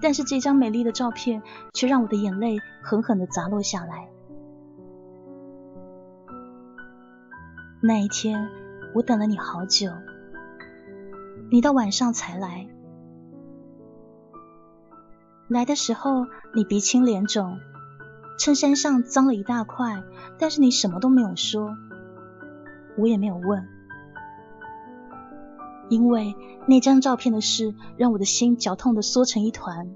[0.00, 1.40] 但是这张美丽的照片
[1.72, 4.08] 却让我的眼泪狠狠的砸落下来。
[7.84, 8.48] 那一天，
[8.94, 9.90] 我等了你好久，
[11.50, 12.68] 你到晚上才来。
[15.48, 17.58] 来的时候，你鼻青脸肿。
[18.38, 20.00] 衬衫上脏了一大块，
[20.38, 21.76] 但是你什么都没有说，
[22.96, 23.68] 我也没有问，
[25.88, 29.92] 因为那张照片的事让我的心绞痛的缩成一团。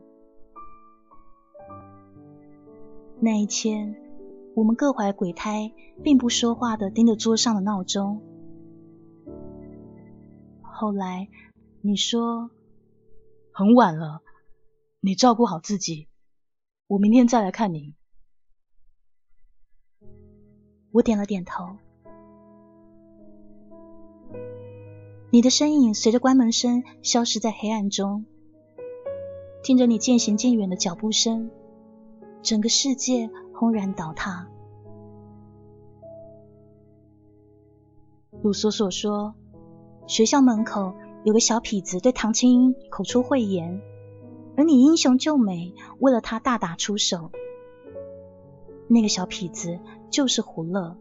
[3.20, 3.94] 那一天，
[4.56, 5.70] 我们各怀鬼胎，
[6.02, 8.22] 并不说话的盯着桌上的闹钟。
[10.62, 11.28] 后来
[11.82, 12.50] 你说
[13.52, 14.22] 很晚了，
[15.00, 16.08] 你照顾好自己，
[16.86, 17.92] 我明天再来看你。
[20.90, 21.76] 我点了点头，
[25.30, 28.24] 你的身影随着关门声消失在黑暗中。
[29.62, 31.50] 听着你渐行渐远的脚步声，
[32.40, 34.46] 整个世界轰然倒塌。
[38.42, 39.34] 鲁索索说，
[40.06, 43.80] 学校门口有个小痞子对唐青英口出秽言，
[44.58, 47.30] 而你英雄救美，为了他大打出手。
[48.88, 50.98] 那个小痞子就是胡乐。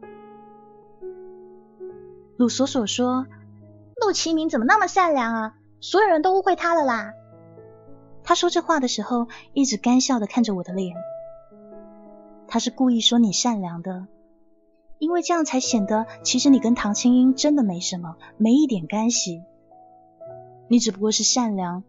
[2.37, 3.27] 鲁索索说
[3.99, 5.57] ：“陆其明怎么那么善良啊？
[5.81, 7.11] 所有人都误会他了啦。”
[8.23, 10.95] 他说这话的时候，一直干笑的看着我的脸。
[12.47, 14.07] 他是故意说你善良的，
[14.99, 19.43] 因为这样才显得其实你跟唐青英真的没什么，没一点干系。
[20.67, 21.83] 你只不过是善良，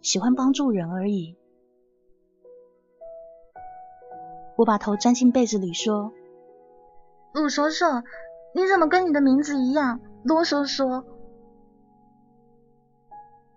[0.00, 1.36] 喜欢帮助人而已。
[4.56, 6.12] 我把头钻进被子里说
[7.34, 7.84] ：“鲁叔叔，
[8.54, 11.04] 你怎么跟你的名字一样啰嗦嗦？”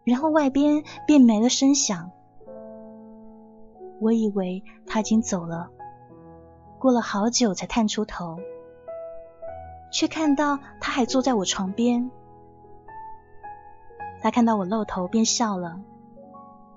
[0.03, 2.11] 然后外边便没了声响。
[4.01, 5.71] 我以为他已经走了，
[6.79, 8.39] 过了好久才探出头，
[9.91, 12.09] 却看到他还坐在我床边。
[14.21, 15.79] 他看到我露头，便笑了。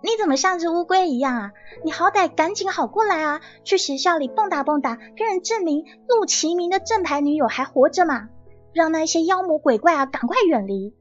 [0.02, 1.52] 你怎么像只乌龟一样啊？
[1.84, 3.40] 你好歹赶紧好过来啊！
[3.62, 8.28] 去学校里蹦跶蹦跶，跟人证明陆其明的正牌女友还活着嘛！
[8.72, 10.96] 让那些妖魔鬼怪啊赶快远离！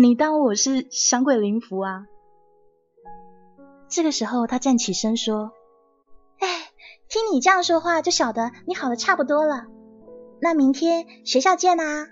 [0.00, 2.06] 你当我是降鬼灵符啊？
[3.88, 5.52] 这个时候，他站起身说：“，
[7.14, 9.66] 听你这样说话，就晓得你好的差不多了。
[10.40, 12.08] 那明天学校见啊！”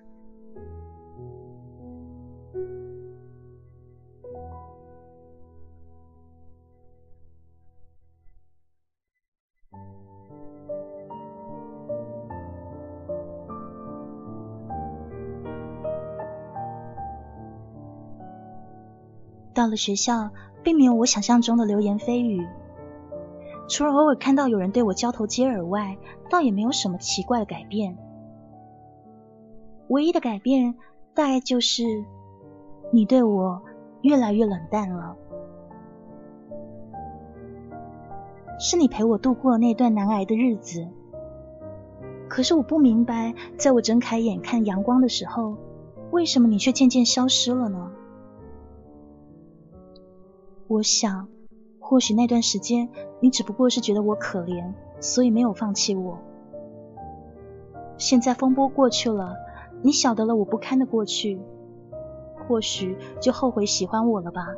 [19.53, 20.31] 到了学校，
[20.62, 22.47] 并没有我想象中的流言蜚语，
[23.73, 25.97] 除了偶尔看到有人对我交头接耳外，
[26.29, 27.97] 倒也没有什么奇怪的改变。
[29.89, 30.75] 唯一的改变，
[31.14, 31.83] 大概就是
[32.91, 33.62] 你对我
[34.03, 35.16] 越来越冷淡了。
[38.61, 40.87] 是你陪我度过那段难挨的日子，
[42.29, 45.57] 可是我不明白，在我睁开眼看阳光的时候，
[46.11, 47.91] 为什么你却渐渐消失了呢？
[50.68, 51.27] 我想，
[51.93, 52.88] 或许那段时间
[53.20, 56.20] 你只不过是觉得我可怜，所以没有放弃我。
[57.99, 59.36] 现在风波过去了，
[59.82, 61.38] 你晓得了我不堪的过去，
[62.49, 64.55] 或许就后悔喜欢我了吧。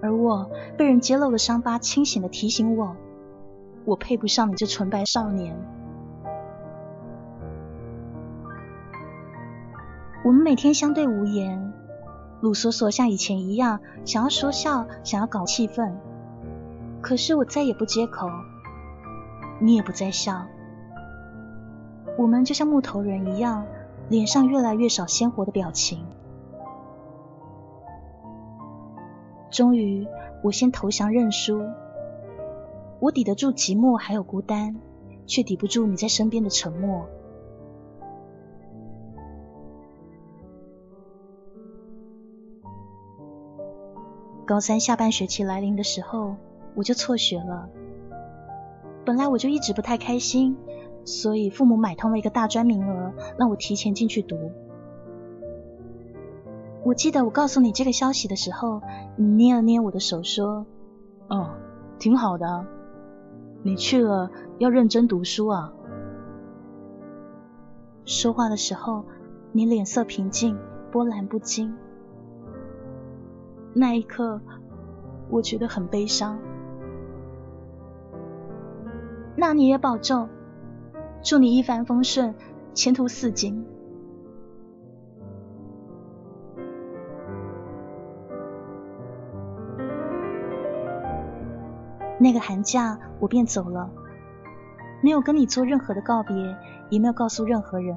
[0.00, 2.96] 而我被人揭露的伤疤，清醒的提醒我，
[3.84, 5.54] 我配不上你这纯白少年。
[10.24, 11.74] 我们每天相对无言。
[12.40, 15.92] 鲁索索像以前一样，想要说笑，想要搞气氛。
[17.02, 18.28] 可是我再也不接口，
[19.60, 20.46] 你也不再笑，
[22.16, 23.66] 我们就像木头人一样，
[24.08, 26.04] 脸上越来越少鲜活的表情。
[29.50, 30.06] 终于，
[30.42, 31.62] 我先投降认输。
[33.00, 34.76] 我抵得住寂寞还有孤单，
[35.26, 37.06] 却抵不住你在身边的沉默。
[44.50, 46.34] 高三下半学期来临的时候，
[46.74, 47.68] 我就辍学了。
[49.04, 50.56] 本来我就一直不太开心，
[51.04, 54.50] 所以父母买通了一个大专名额，让我提前进去读。
[56.82, 58.82] 我记得我告诉你这个消息的时候，
[59.14, 60.66] 你捏了捏我的手，说
[61.30, 61.50] ：“哦，
[62.00, 62.66] 挺好的。”
[63.62, 65.72] 你去了要认真读书啊！
[68.04, 69.04] 说话的时候，
[69.52, 70.58] 你脸色平静，
[70.90, 71.72] 波澜不惊。
[73.72, 74.40] 那一刻，
[75.28, 76.38] 我觉得很悲伤。
[79.36, 80.28] 那你也保重，
[81.22, 82.34] 祝你一帆风顺，
[82.74, 83.64] 前途似锦。
[92.18, 93.88] 那个寒假，我便走了，
[95.02, 96.36] 没有跟你做任何的告别，
[96.90, 97.96] 也没有告诉任何人。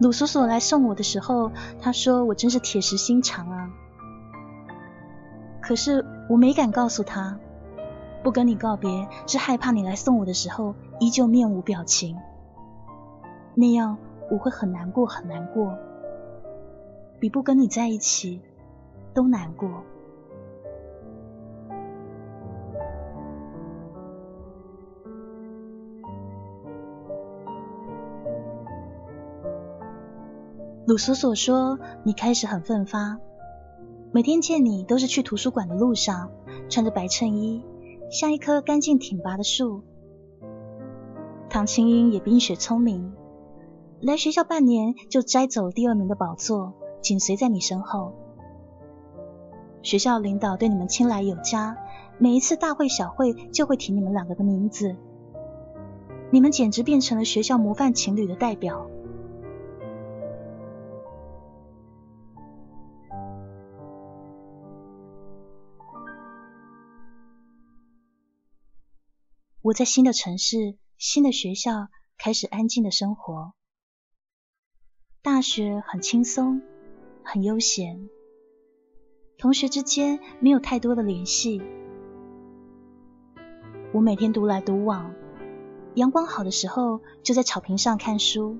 [0.00, 3.70] 鲁索索来送我的时候，他说我真是铁石心肠啊。
[5.60, 7.38] 可是我没敢告诉他，
[8.22, 12.18] 不跟你告别，是害怕你来送我的时候依旧面无表情，
[13.54, 13.96] 那样
[14.30, 15.78] 我会很难过，很难过，
[17.18, 18.42] 比不跟你在一起
[19.14, 19.70] 都难过。
[30.94, 33.18] 鲁索索说：“你开始很奋发，
[34.12, 36.30] 每天见你都是去图书馆的路上，
[36.68, 37.64] 穿着白衬衣，
[38.12, 39.82] 像一棵干净挺拔的树。
[41.50, 43.12] 唐青英也冰雪聪明，
[44.00, 48.12] 来学校半年就摘走第二名的宝座，紧随在你身后。
[49.82, 51.76] 学校领导对你们青睐有加，
[52.18, 54.94] 每一次大会小会就会提你们两个的名字，
[56.30, 58.86] 你们简直变成了学校模范情侣的代表。”
[69.64, 71.88] 我在新的城市、新的学校
[72.18, 73.54] 开始安静的生活。
[75.22, 76.60] 大学很轻松，
[77.22, 78.10] 很悠闲，
[79.38, 81.62] 同学之间没有太多的联系。
[83.94, 85.14] 我每天独来独往，
[85.94, 88.58] 阳光好的时候就在草坪上看书，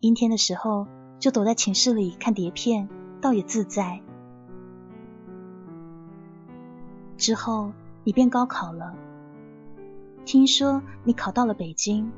[0.00, 0.88] 阴天的时候
[1.20, 2.88] 就躲在寝室里看碟片，
[3.20, 4.02] 倒也自在。
[7.16, 7.70] 之后
[8.02, 9.05] 你便高考了。
[10.26, 12.10] 听说你考到了北京，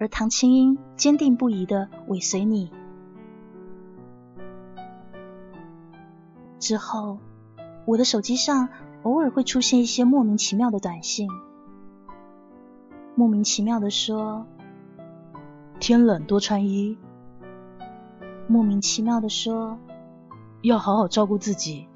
[0.00, 2.72] 而唐青英坚定不移的尾随你。
[6.58, 7.18] 之后，
[7.86, 8.68] 我的手机上
[9.04, 11.30] 偶尔会出现一些莫名其妙的短信，
[13.14, 14.44] 莫名其妙的说
[15.78, 16.98] ：“天冷多穿衣。”
[18.50, 19.78] 莫名其妙的说
[20.60, 21.86] ：“要好好照顾自己。”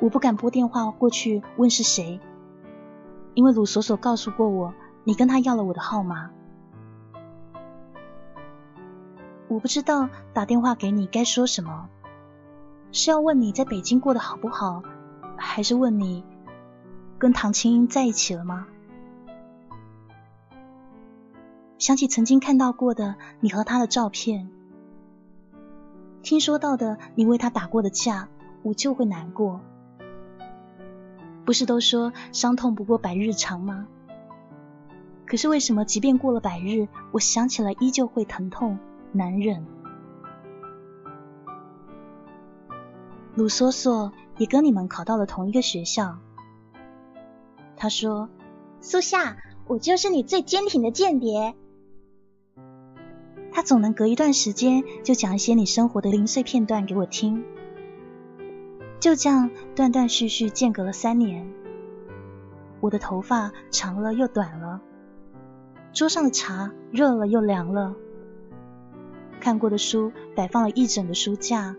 [0.00, 2.18] 我不敢拨电话过去问是谁，
[3.34, 4.72] 因为鲁索索告诉过我，
[5.04, 6.30] 你跟他要了我的号码。
[9.48, 11.88] 我不知道打电话给你该说什么，
[12.92, 14.82] 是要问你在北京过得好不好，
[15.36, 16.24] 还是问你
[17.18, 18.66] 跟唐青英在一起了吗？
[21.78, 24.50] 想起曾经看到过的你和他的照片，
[26.22, 28.28] 听说到的你为他打过的架，
[28.62, 29.60] 我就会难过。
[31.50, 33.88] 不是都说伤痛不过百日长吗？
[35.26, 38.78] 可是为什么即便过了百日，我想起来依旧会疼痛
[39.10, 39.66] 难忍？
[43.34, 46.20] 鲁索索也跟你们考到了同一个学校。
[47.76, 48.28] 他说
[48.80, 49.36] ：“苏夏，
[49.66, 51.56] 我就是你最坚挺的间谍。”
[53.50, 57.44] 他总能隔一段时间就讲一些你生活的零碎片段给我听。
[59.00, 61.50] 就这样断断续续间隔了三年，
[62.80, 64.82] 我的头发长了又短了，
[65.94, 67.94] 桌上的茶热了又凉了，
[69.40, 71.76] 看过的书摆放了一整个书架，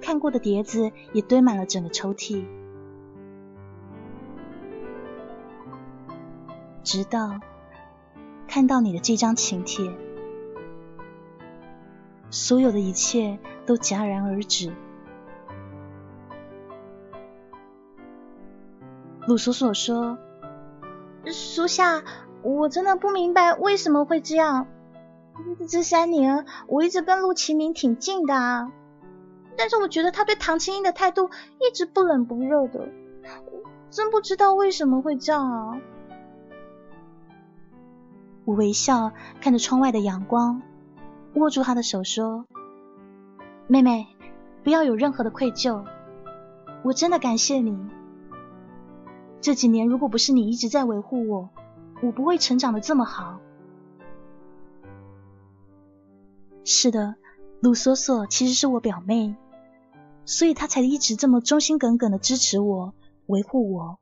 [0.00, 2.44] 看过的碟子也堆满了整个抽屉，
[6.82, 7.38] 直到
[8.48, 9.92] 看到你的这张请帖，
[12.30, 14.72] 所有的一切都戛然而止。
[19.26, 20.18] 鲁索索说
[21.26, 22.04] ：“属下，
[22.42, 24.68] 我真的不明白为什么会这样。
[25.68, 28.70] 这三年，我一直跟陆启明挺近的啊，
[29.56, 32.88] 但是我觉得他对唐青英的态度一直不冷不热的，
[33.90, 35.80] 真不知道为什么会这样啊。”
[38.46, 39.10] 我微笑
[39.40, 40.62] 看着窗外的阳光，
[41.34, 42.44] 握住他的手说
[43.66, 44.06] ：“妹妹，
[44.62, 45.84] 不要有任何的愧疚，
[46.84, 47.76] 我真的感谢你。
[49.46, 51.50] 这几年如果不是你一直在维护我，
[52.02, 53.38] 我不会成长的这么好。”
[56.66, 57.14] 是的，
[57.60, 59.36] 鲁索索其实是我表妹，
[60.24, 62.92] 所以她才一直这么忠心耿耿的支持我、
[63.26, 64.00] 维护我。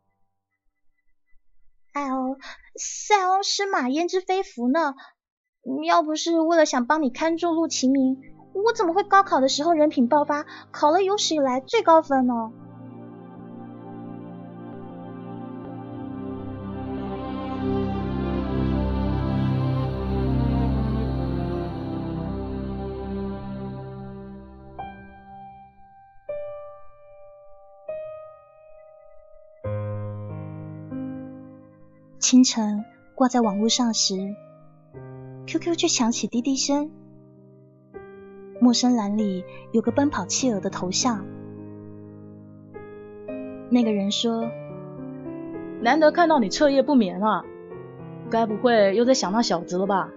[1.92, 2.38] 哎呦！
[2.76, 4.95] 塞翁失马焉知非福呢？
[5.86, 8.18] 要不是为了想帮你看住陆其明，
[8.55, 12.51] 我怎么会高考的时候人品爆发，考了有史以来最高分呢？
[32.25, 34.35] 清晨挂在网络上时
[35.47, 36.91] ，QQ 却响起滴滴声。
[38.62, 41.27] 陌生栏里有个奔跑企鹅的头像。
[43.68, 44.49] 那个人说
[45.85, 47.45] ：“难得看到你彻夜不眠啊，
[48.31, 50.09] 该不会又在想那小子了吧？”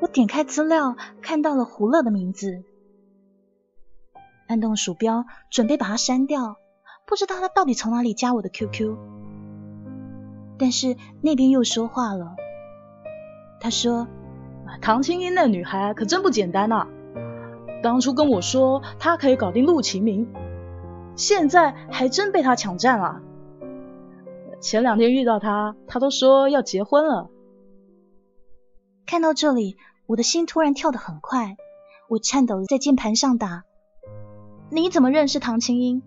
[0.00, 2.62] 我点开资料，看到了胡乐的名字，
[4.46, 6.56] 按动鼠标准备把他删掉，
[7.06, 8.96] 不知道他到底从哪里加我的 QQ。
[10.58, 12.34] 但是那边又说话了，
[13.60, 14.08] 他说
[14.82, 16.88] ：“唐青英那女孩可真不简单呐，
[17.82, 20.28] 当初跟我说她可以搞定陆启明，
[21.14, 23.22] 现在还真被她抢占了。
[24.60, 27.30] 前两天遇到她，她都说要结婚了。”
[29.06, 31.56] 看到这里，我的心突然跳得很快，
[32.08, 33.62] 我颤抖的在键盘上打
[34.70, 36.02] ：“你怎么认识唐青英？”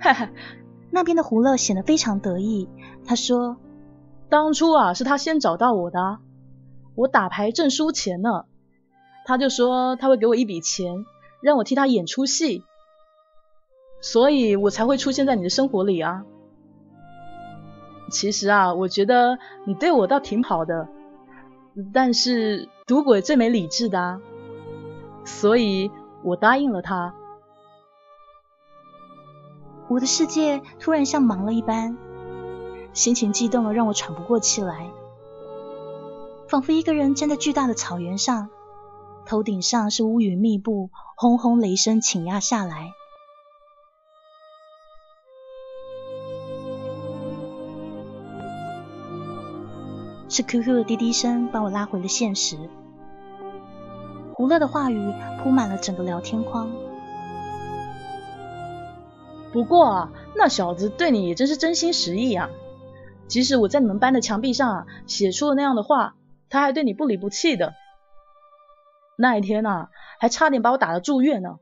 [0.00, 0.30] 哈哈。
[0.94, 2.68] 那边的胡乐显得非常得意。
[3.04, 3.56] 他说
[4.30, 6.18] ：“当初啊，是他先找到我的。
[6.94, 8.44] 我打牌正输钱呢，
[9.24, 11.04] 他就说他会给我一笔钱，
[11.40, 12.64] 让我替他演出戏，
[14.00, 16.24] 所以我才会出现在你的生活里啊。
[18.10, 20.88] 其实啊，我觉得你对我倒挺好的，
[21.92, 24.20] 但是赌鬼最没理智的，
[25.24, 25.90] 所以
[26.22, 27.14] 我答应了他。”
[29.88, 31.98] 我的世界突然像忙了一般，
[32.92, 34.90] 心情激动的让我喘不过气来，
[36.48, 38.50] 仿佛一个人站在巨大的草原上，
[39.24, 42.92] 头顶上是乌云密布，轰轰雷声倾压下来。
[50.28, 52.56] 是 QQ 的滴滴声把我拉回了现实，
[54.34, 55.12] 胡乐的话语
[55.42, 56.70] 铺满了整个聊天框。
[59.52, 62.48] 不过啊，那小子对你也真是真心实意啊！
[63.32, 66.16] 即使我在你们班的墙壁上啊写出了那样的话，
[66.50, 67.72] 他还对你不离不弃的。
[69.16, 69.88] 那一天呐，
[70.20, 71.58] 还差点把我打了住院呢。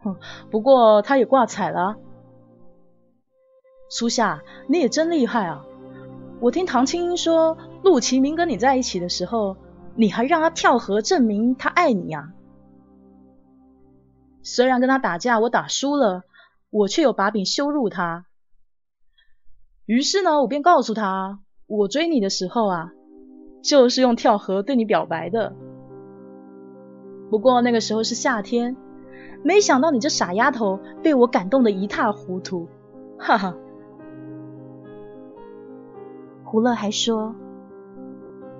[0.00, 0.16] 哼，
[0.50, 1.94] 不过他也挂彩了。
[3.88, 5.64] 苏夏，你也真厉害啊！
[6.40, 9.56] 我听唐青英说，陆启明跟你在一起的时候，
[9.94, 12.32] 你还让他跳河证明他爱你呀。
[14.42, 16.24] 虽然跟他打架我打输了。
[16.70, 18.24] 我却有把柄羞辱他，
[19.86, 22.92] 于是呢，我便告诉他，我追你的时候啊，
[23.62, 25.54] 就是用跳河对你表白的。
[27.30, 28.76] 不过那个时候是夏天，
[29.42, 32.68] 没想到你这傻丫头被我感动的一塌糊涂，
[33.18, 33.56] 哈哈。
[36.44, 37.34] 胡乐还说，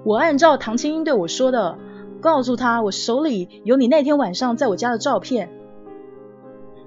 [0.04, 1.78] 我按照唐青英对我说的，
[2.20, 5.50] 告诉他我手里有你那天晚上在我家的照片。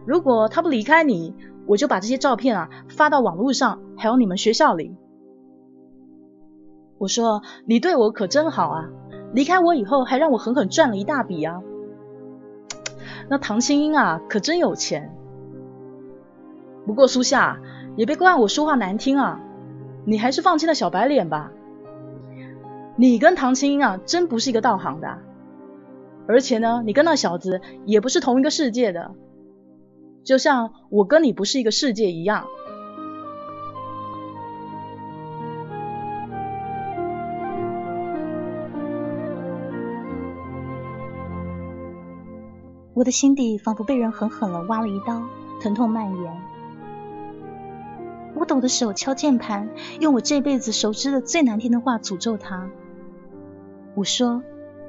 [0.06, 1.36] 如果他不离开你，
[1.68, 4.96] 我就把这些照片啊发到网络上，还有你们学校里。
[6.98, 8.90] 我说你对我可真好啊，
[9.34, 11.62] 离开我以后还让我狠狠赚了一大笔啊。
[13.30, 15.16] 那唐青英啊可真有钱。
[16.86, 17.60] 不过苏夏
[17.96, 19.42] 也别怪我说话难听啊，
[20.06, 21.52] 你还是放弃了小白脸吧。
[22.96, 25.18] 你跟唐青英啊真不是一个道行的，
[26.28, 29.12] 而且呢，你跟那小子也不是同一个世界的。
[30.26, 32.48] 就像我跟你不是一个世界一样。
[42.96, 45.22] 我的心底仿佛被人狠狠的挖了一刀，
[45.62, 46.42] 疼痛蔓延。
[48.36, 49.70] 我抖的手敲键盘，
[50.00, 52.70] 用我这辈子熟知的最难听的话诅咒他。
[53.94, 54.42] 我说：“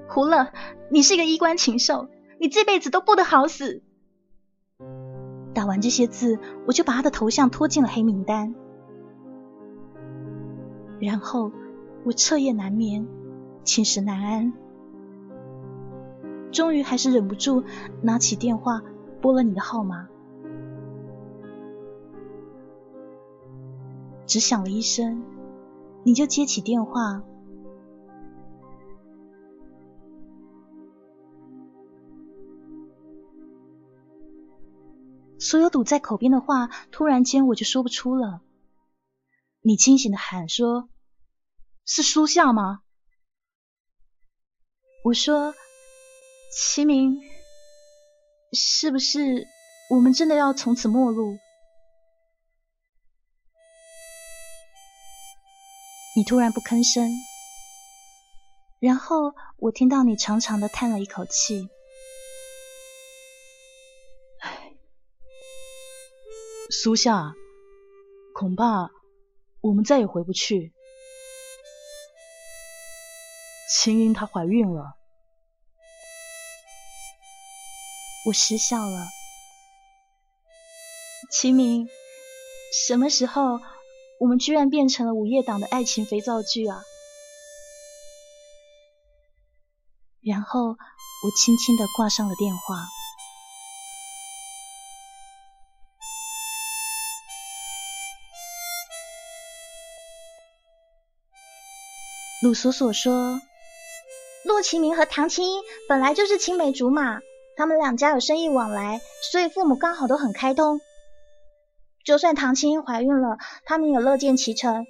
[0.09, 0.49] 胡乐，
[0.89, 2.09] 你是一个衣冠禽兽，
[2.41, 3.83] 你这辈子都不得好死。”
[5.57, 8.55] 打完这些字，我就把他的头像拖进了黑名单。
[11.01, 11.51] 然后
[12.05, 13.09] 我彻夜难眠，
[13.65, 14.53] 寝食难安。
[16.53, 17.65] 终于还是忍不住
[18.03, 18.83] 拿起电话
[19.23, 20.09] 拨了你的号码，
[24.27, 25.23] 只响了一声，
[26.03, 27.23] 你就接起电话。
[35.49, 38.41] 所有堵在口边的话，突然间我就说不出了。
[39.61, 40.89] 你清醒的喊说
[41.87, 42.81] ：“是苏夏吗？”
[45.05, 45.55] 我说。
[46.59, 47.21] 齐明，
[48.53, 49.47] 是不是
[49.91, 51.37] 我们真的要从此陌路？
[56.17, 57.11] 你突然不吭声，
[58.81, 61.69] 然后我听到你长长的叹了一口气。
[66.87, 67.35] 苏夏，
[68.33, 68.93] 恐怕
[69.61, 70.73] 我们再也回不去。
[73.69, 74.97] 青音她怀孕了。
[78.27, 79.05] 我失笑了，
[81.33, 81.89] 秦明，
[82.87, 83.59] 什么时候
[84.21, 86.85] 我们居然变成了午夜档的爱情肥皂剧啊？
[90.23, 92.87] 然后我轻轻的挂上了电话。
[102.43, 103.41] 鲁索索说，
[104.45, 107.21] 骆其明和唐青英本来就是青梅竹马。
[107.57, 109.01] 他们两家有生意往来，
[109.33, 110.79] 所以父母刚好都很开通。
[112.05, 114.87] 就算唐青英怀孕了，他们也乐见其成。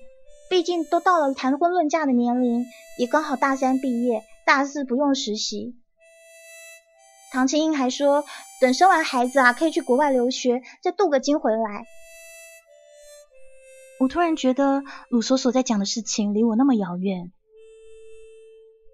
[0.50, 2.66] 毕竟都到了谈婚论嫁的年龄，
[2.98, 5.76] 也刚好大三毕业，大四不用实习。
[7.30, 8.24] 唐青英还说，
[8.60, 11.86] 等生完孩子啊，可以去国外留学，再镀个金回来。
[13.98, 17.32] 我突然觉得鲁索索在讲的事情离我那么遥远。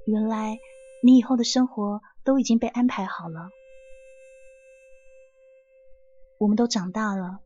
[0.06, 0.58] 原来
[1.02, 3.50] 你以后的生活都已经被安排好了。
[6.38, 7.38] 我们都长大了，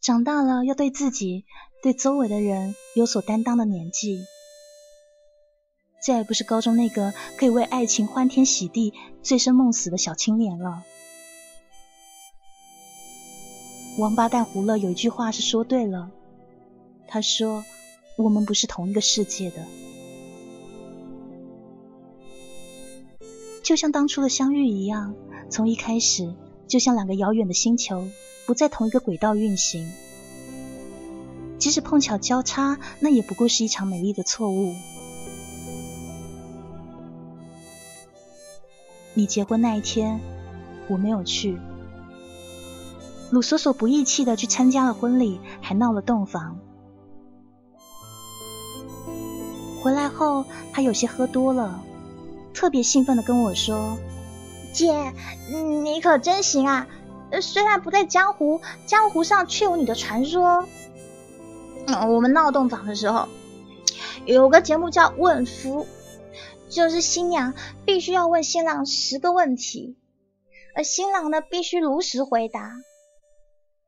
[0.00, 1.44] 长大了要对自己、
[1.82, 4.24] 对周围的人有所担当的年纪，
[6.00, 10.84] 再也不是高中那个可以为爱情欢天喜地、醉生梦死的小青年了。
[13.98, 16.10] 王八蛋胡乐有一句话是说对了，
[17.08, 17.64] 他说
[18.18, 19.64] ：“我们不是同一个世界的。”
[23.64, 25.14] 就像当初的相遇一样，
[25.50, 26.32] 从一开始。
[26.66, 28.08] 就像两个遥远的星球
[28.46, 29.92] 不在同一个轨道运行，
[31.58, 34.74] 即使碰巧交叉，那也不过是一场美丽的错误。
[39.12, 40.20] 你结婚那一天，
[40.88, 41.58] 我没有去。
[43.30, 46.58] 鲁索索不义气的去参加了婚礼，还闹了洞房。
[49.82, 51.83] 回来后，他有些喝多了，
[52.54, 53.98] 特别兴奋的跟我说。
[54.72, 55.12] 姐，
[55.48, 56.86] 你可真行啊！
[57.42, 60.66] 虽然不在江湖，江湖上却有你的传说。
[61.86, 63.28] 嗯，我们闹洞房的时候，
[64.24, 65.84] 有个节目叫《问夫》，
[66.74, 69.96] 就是新娘必须要问新郎十个问题，
[70.74, 72.72] 而新郎呢必须如实回答。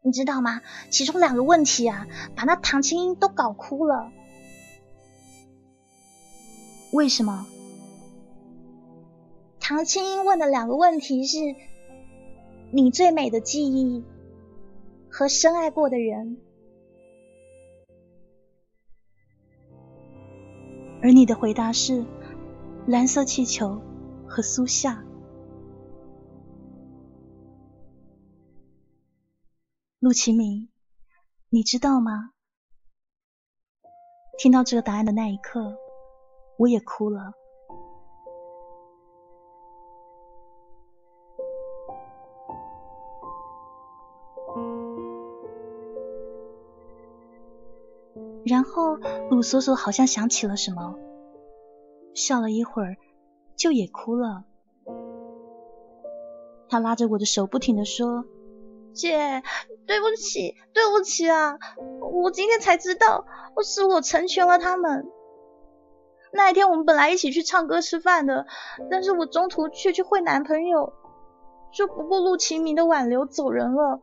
[0.02, 0.60] 你知道吗？
[0.90, 2.06] 其中两个问题啊，
[2.36, 4.12] 把那唐青英都搞哭了。
[6.92, 7.46] 为什么？
[9.68, 11.38] 唐青英问的两个问题是：
[12.70, 14.04] 你最美的记忆
[15.10, 16.40] 和深爱过的人，
[21.02, 22.04] 而你的回答是
[22.86, 23.82] 蓝色气球
[24.28, 25.04] 和苏夏。
[29.98, 30.68] 陆启明，
[31.48, 32.30] 你知道吗？
[34.38, 35.76] 听到这个答案的那一刻，
[36.56, 37.32] 我也哭了。
[48.46, 48.96] 然后
[49.28, 50.94] 鲁索索好像想起了什么，
[52.14, 52.96] 笑了一会儿，
[53.56, 54.44] 就也哭了。
[56.68, 58.24] 他拉着我的手，不停的说
[58.94, 59.42] ：“姐，
[59.84, 61.58] 对不起，对不起啊！
[62.12, 63.26] 我今天才知道，
[63.64, 65.06] 是我成全了他们。
[66.32, 68.46] 那一天我们本来一起去唱歌吃饭的，
[68.90, 70.92] 但是我中途却去会男朋友，
[71.72, 74.00] 就不顾陆启明的挽留走人了。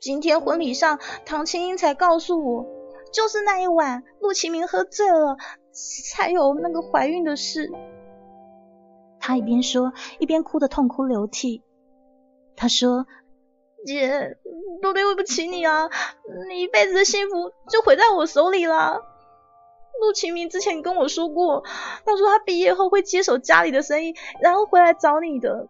[0.00, 2.66] 今天婚礼上，唐青英才告诉我，
[3.12, 5.36] 就是那一晚陆启明喝醉了，
[6.10, 7.70] 才有那个怀孕的事。
[9.18, 11.62] 他一边说，一边哭得痛哭流涕。
[12.56, 13.06] 他说
[13.84, 14.38] ：“姐，
[14.80, 15.90] 都对不起你啊，
[16.48, 19.02] 你一辈子的幸福就毁在我手里了。”
[20.00, 21.62] 陆启明之前跟我说过，
[22.06, 25.68] 他说他毕业后会接手家里的生意，然后回来找你的。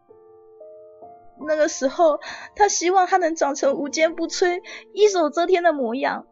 [1.46, 2.20] 那个时候，
[2.54, 4.62] 他希望他能长成无坚不摧、
[4.92, 6.26] 一手遮天的模样，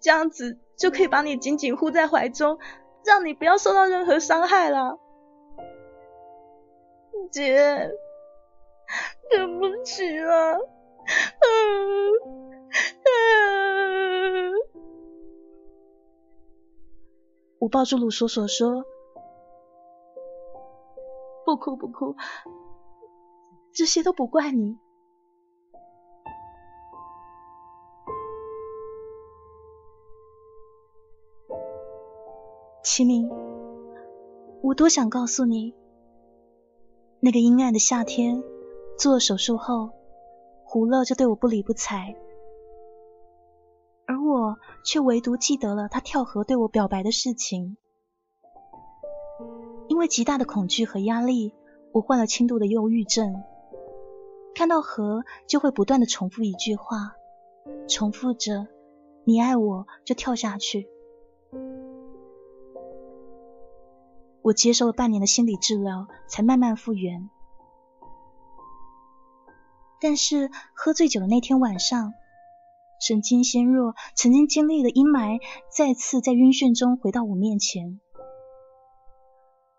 [0.00, 2.58] 这样子就可以把你紧紧护在怀中，
[3.04, 4.98] 让你不要受到任何伤害了。
[7.30, 7.90] 姐，
[9.30, 10.58] 对不起了，
[11.40, 12.12] 嗯
[13.04, 14.52] 嗯。
[17.58, 18.84] 我抱住鲁索索说
[21.44, 22.16] ：“不哭不哭。”
[23.80, 24.76] 这些都不怪你，
[32.84, 33.26] 齐明。
[34.62, 35.74] 我多想告诉你，
[37.20, 38.44] 那个阴暗的夏天，
[38.98, 39.92] 做了手术后，
[40.62, 42.14] 胡乐就对我不理不睬，
[44.04, 47.78] 而我却唯独记得了他跳河对我表白的事情。
[49.88, 51.54] 因为极大的恐惧和压力，
[51.92, 53.42] 我患了轻度的忧郁症。
[54.54, 57.14] 看到河，就会不断的重复一句话，
[57.88, 58.68] 重复着
[59.24, 60.88] “你爱我就跳下去”。
[64.42, 67.28] 我接受了半年的心理治疗，才慢慢复原。
[70.00, 72.14] 但是喝醉酒的那天晚上，
[72.98, 75.40] 神经纤弱、曾经经历的阴霾，
[75.70, 78.00] 再次在晕眩中回到我面前。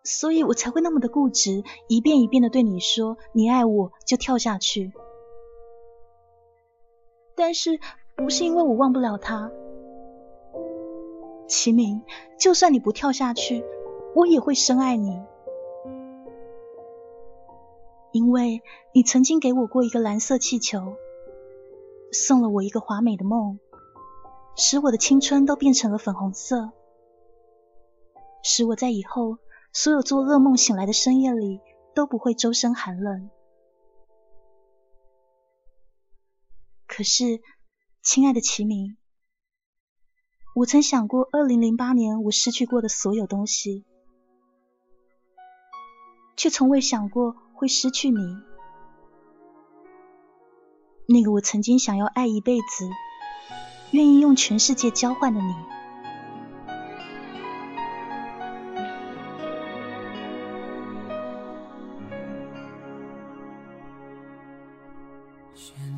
[0.03, 4.91] 所以我才会那么的固执，一遍一遍的对你说你爱我就跳下去。
[7.35, 7.79] 但是
[8.15, 9.51] 不是因为我忘不了他，
[11.47, 12.01] 齐明，
[12.39, 13.63] 就算你不跳下去，
[14.15, 15.23] 我也会深爱你，
[18.11, 20.95] 因为你曾经给我过一个蓝色气球，
[22.11, 23.59] 送了我一个华美的梦，
[24.55, 26.71] 使我的青春都变成了粉红色，
[28.43, 29.37] 使我在以后。
[29.73, 31.61] 所有做噩梦醒来的深夜里
[31.95, 33.29] 都不会周身寒冷。
[36.87, 37.41] 可是，
[38.01, 38.97] 亲爱的齐明，
[40.55, 43.85] 我曾想过，二零零八年我失去过的所有东西，
[46.35, 48.17] 却从未想过会失去你。
[51.07, 52.89] 那个我曾经想要爱一辈子、
[53.91, 55.53] 愿意用全世界交换的你。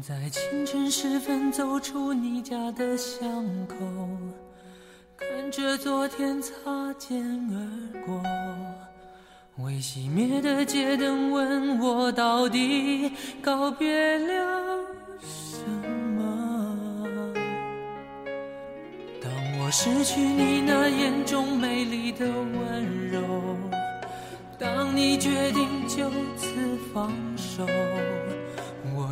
[0.06, 3.26] 在清晨时分走出你家的巷
[3.68, 3.76] 口，
[5.16, 6.52] 看着昨天擦
[6.98, 8.22] 肩而过，
[9.64, 14.84] 未熄灭的街灯问我到底告别了
[15.22, 15.64] 什
[16.18, 17.34] 么？
[19.22, 23.22] 当我失去你那眼中美丽的温柔，
[24.60, 26.50] 当你决定就此
[26.94, 27.66] 放手。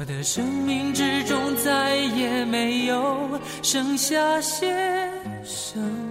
[0.02, 4.68] 我的生命之中再也没有剩下些
[5.43, 6.11] 什么，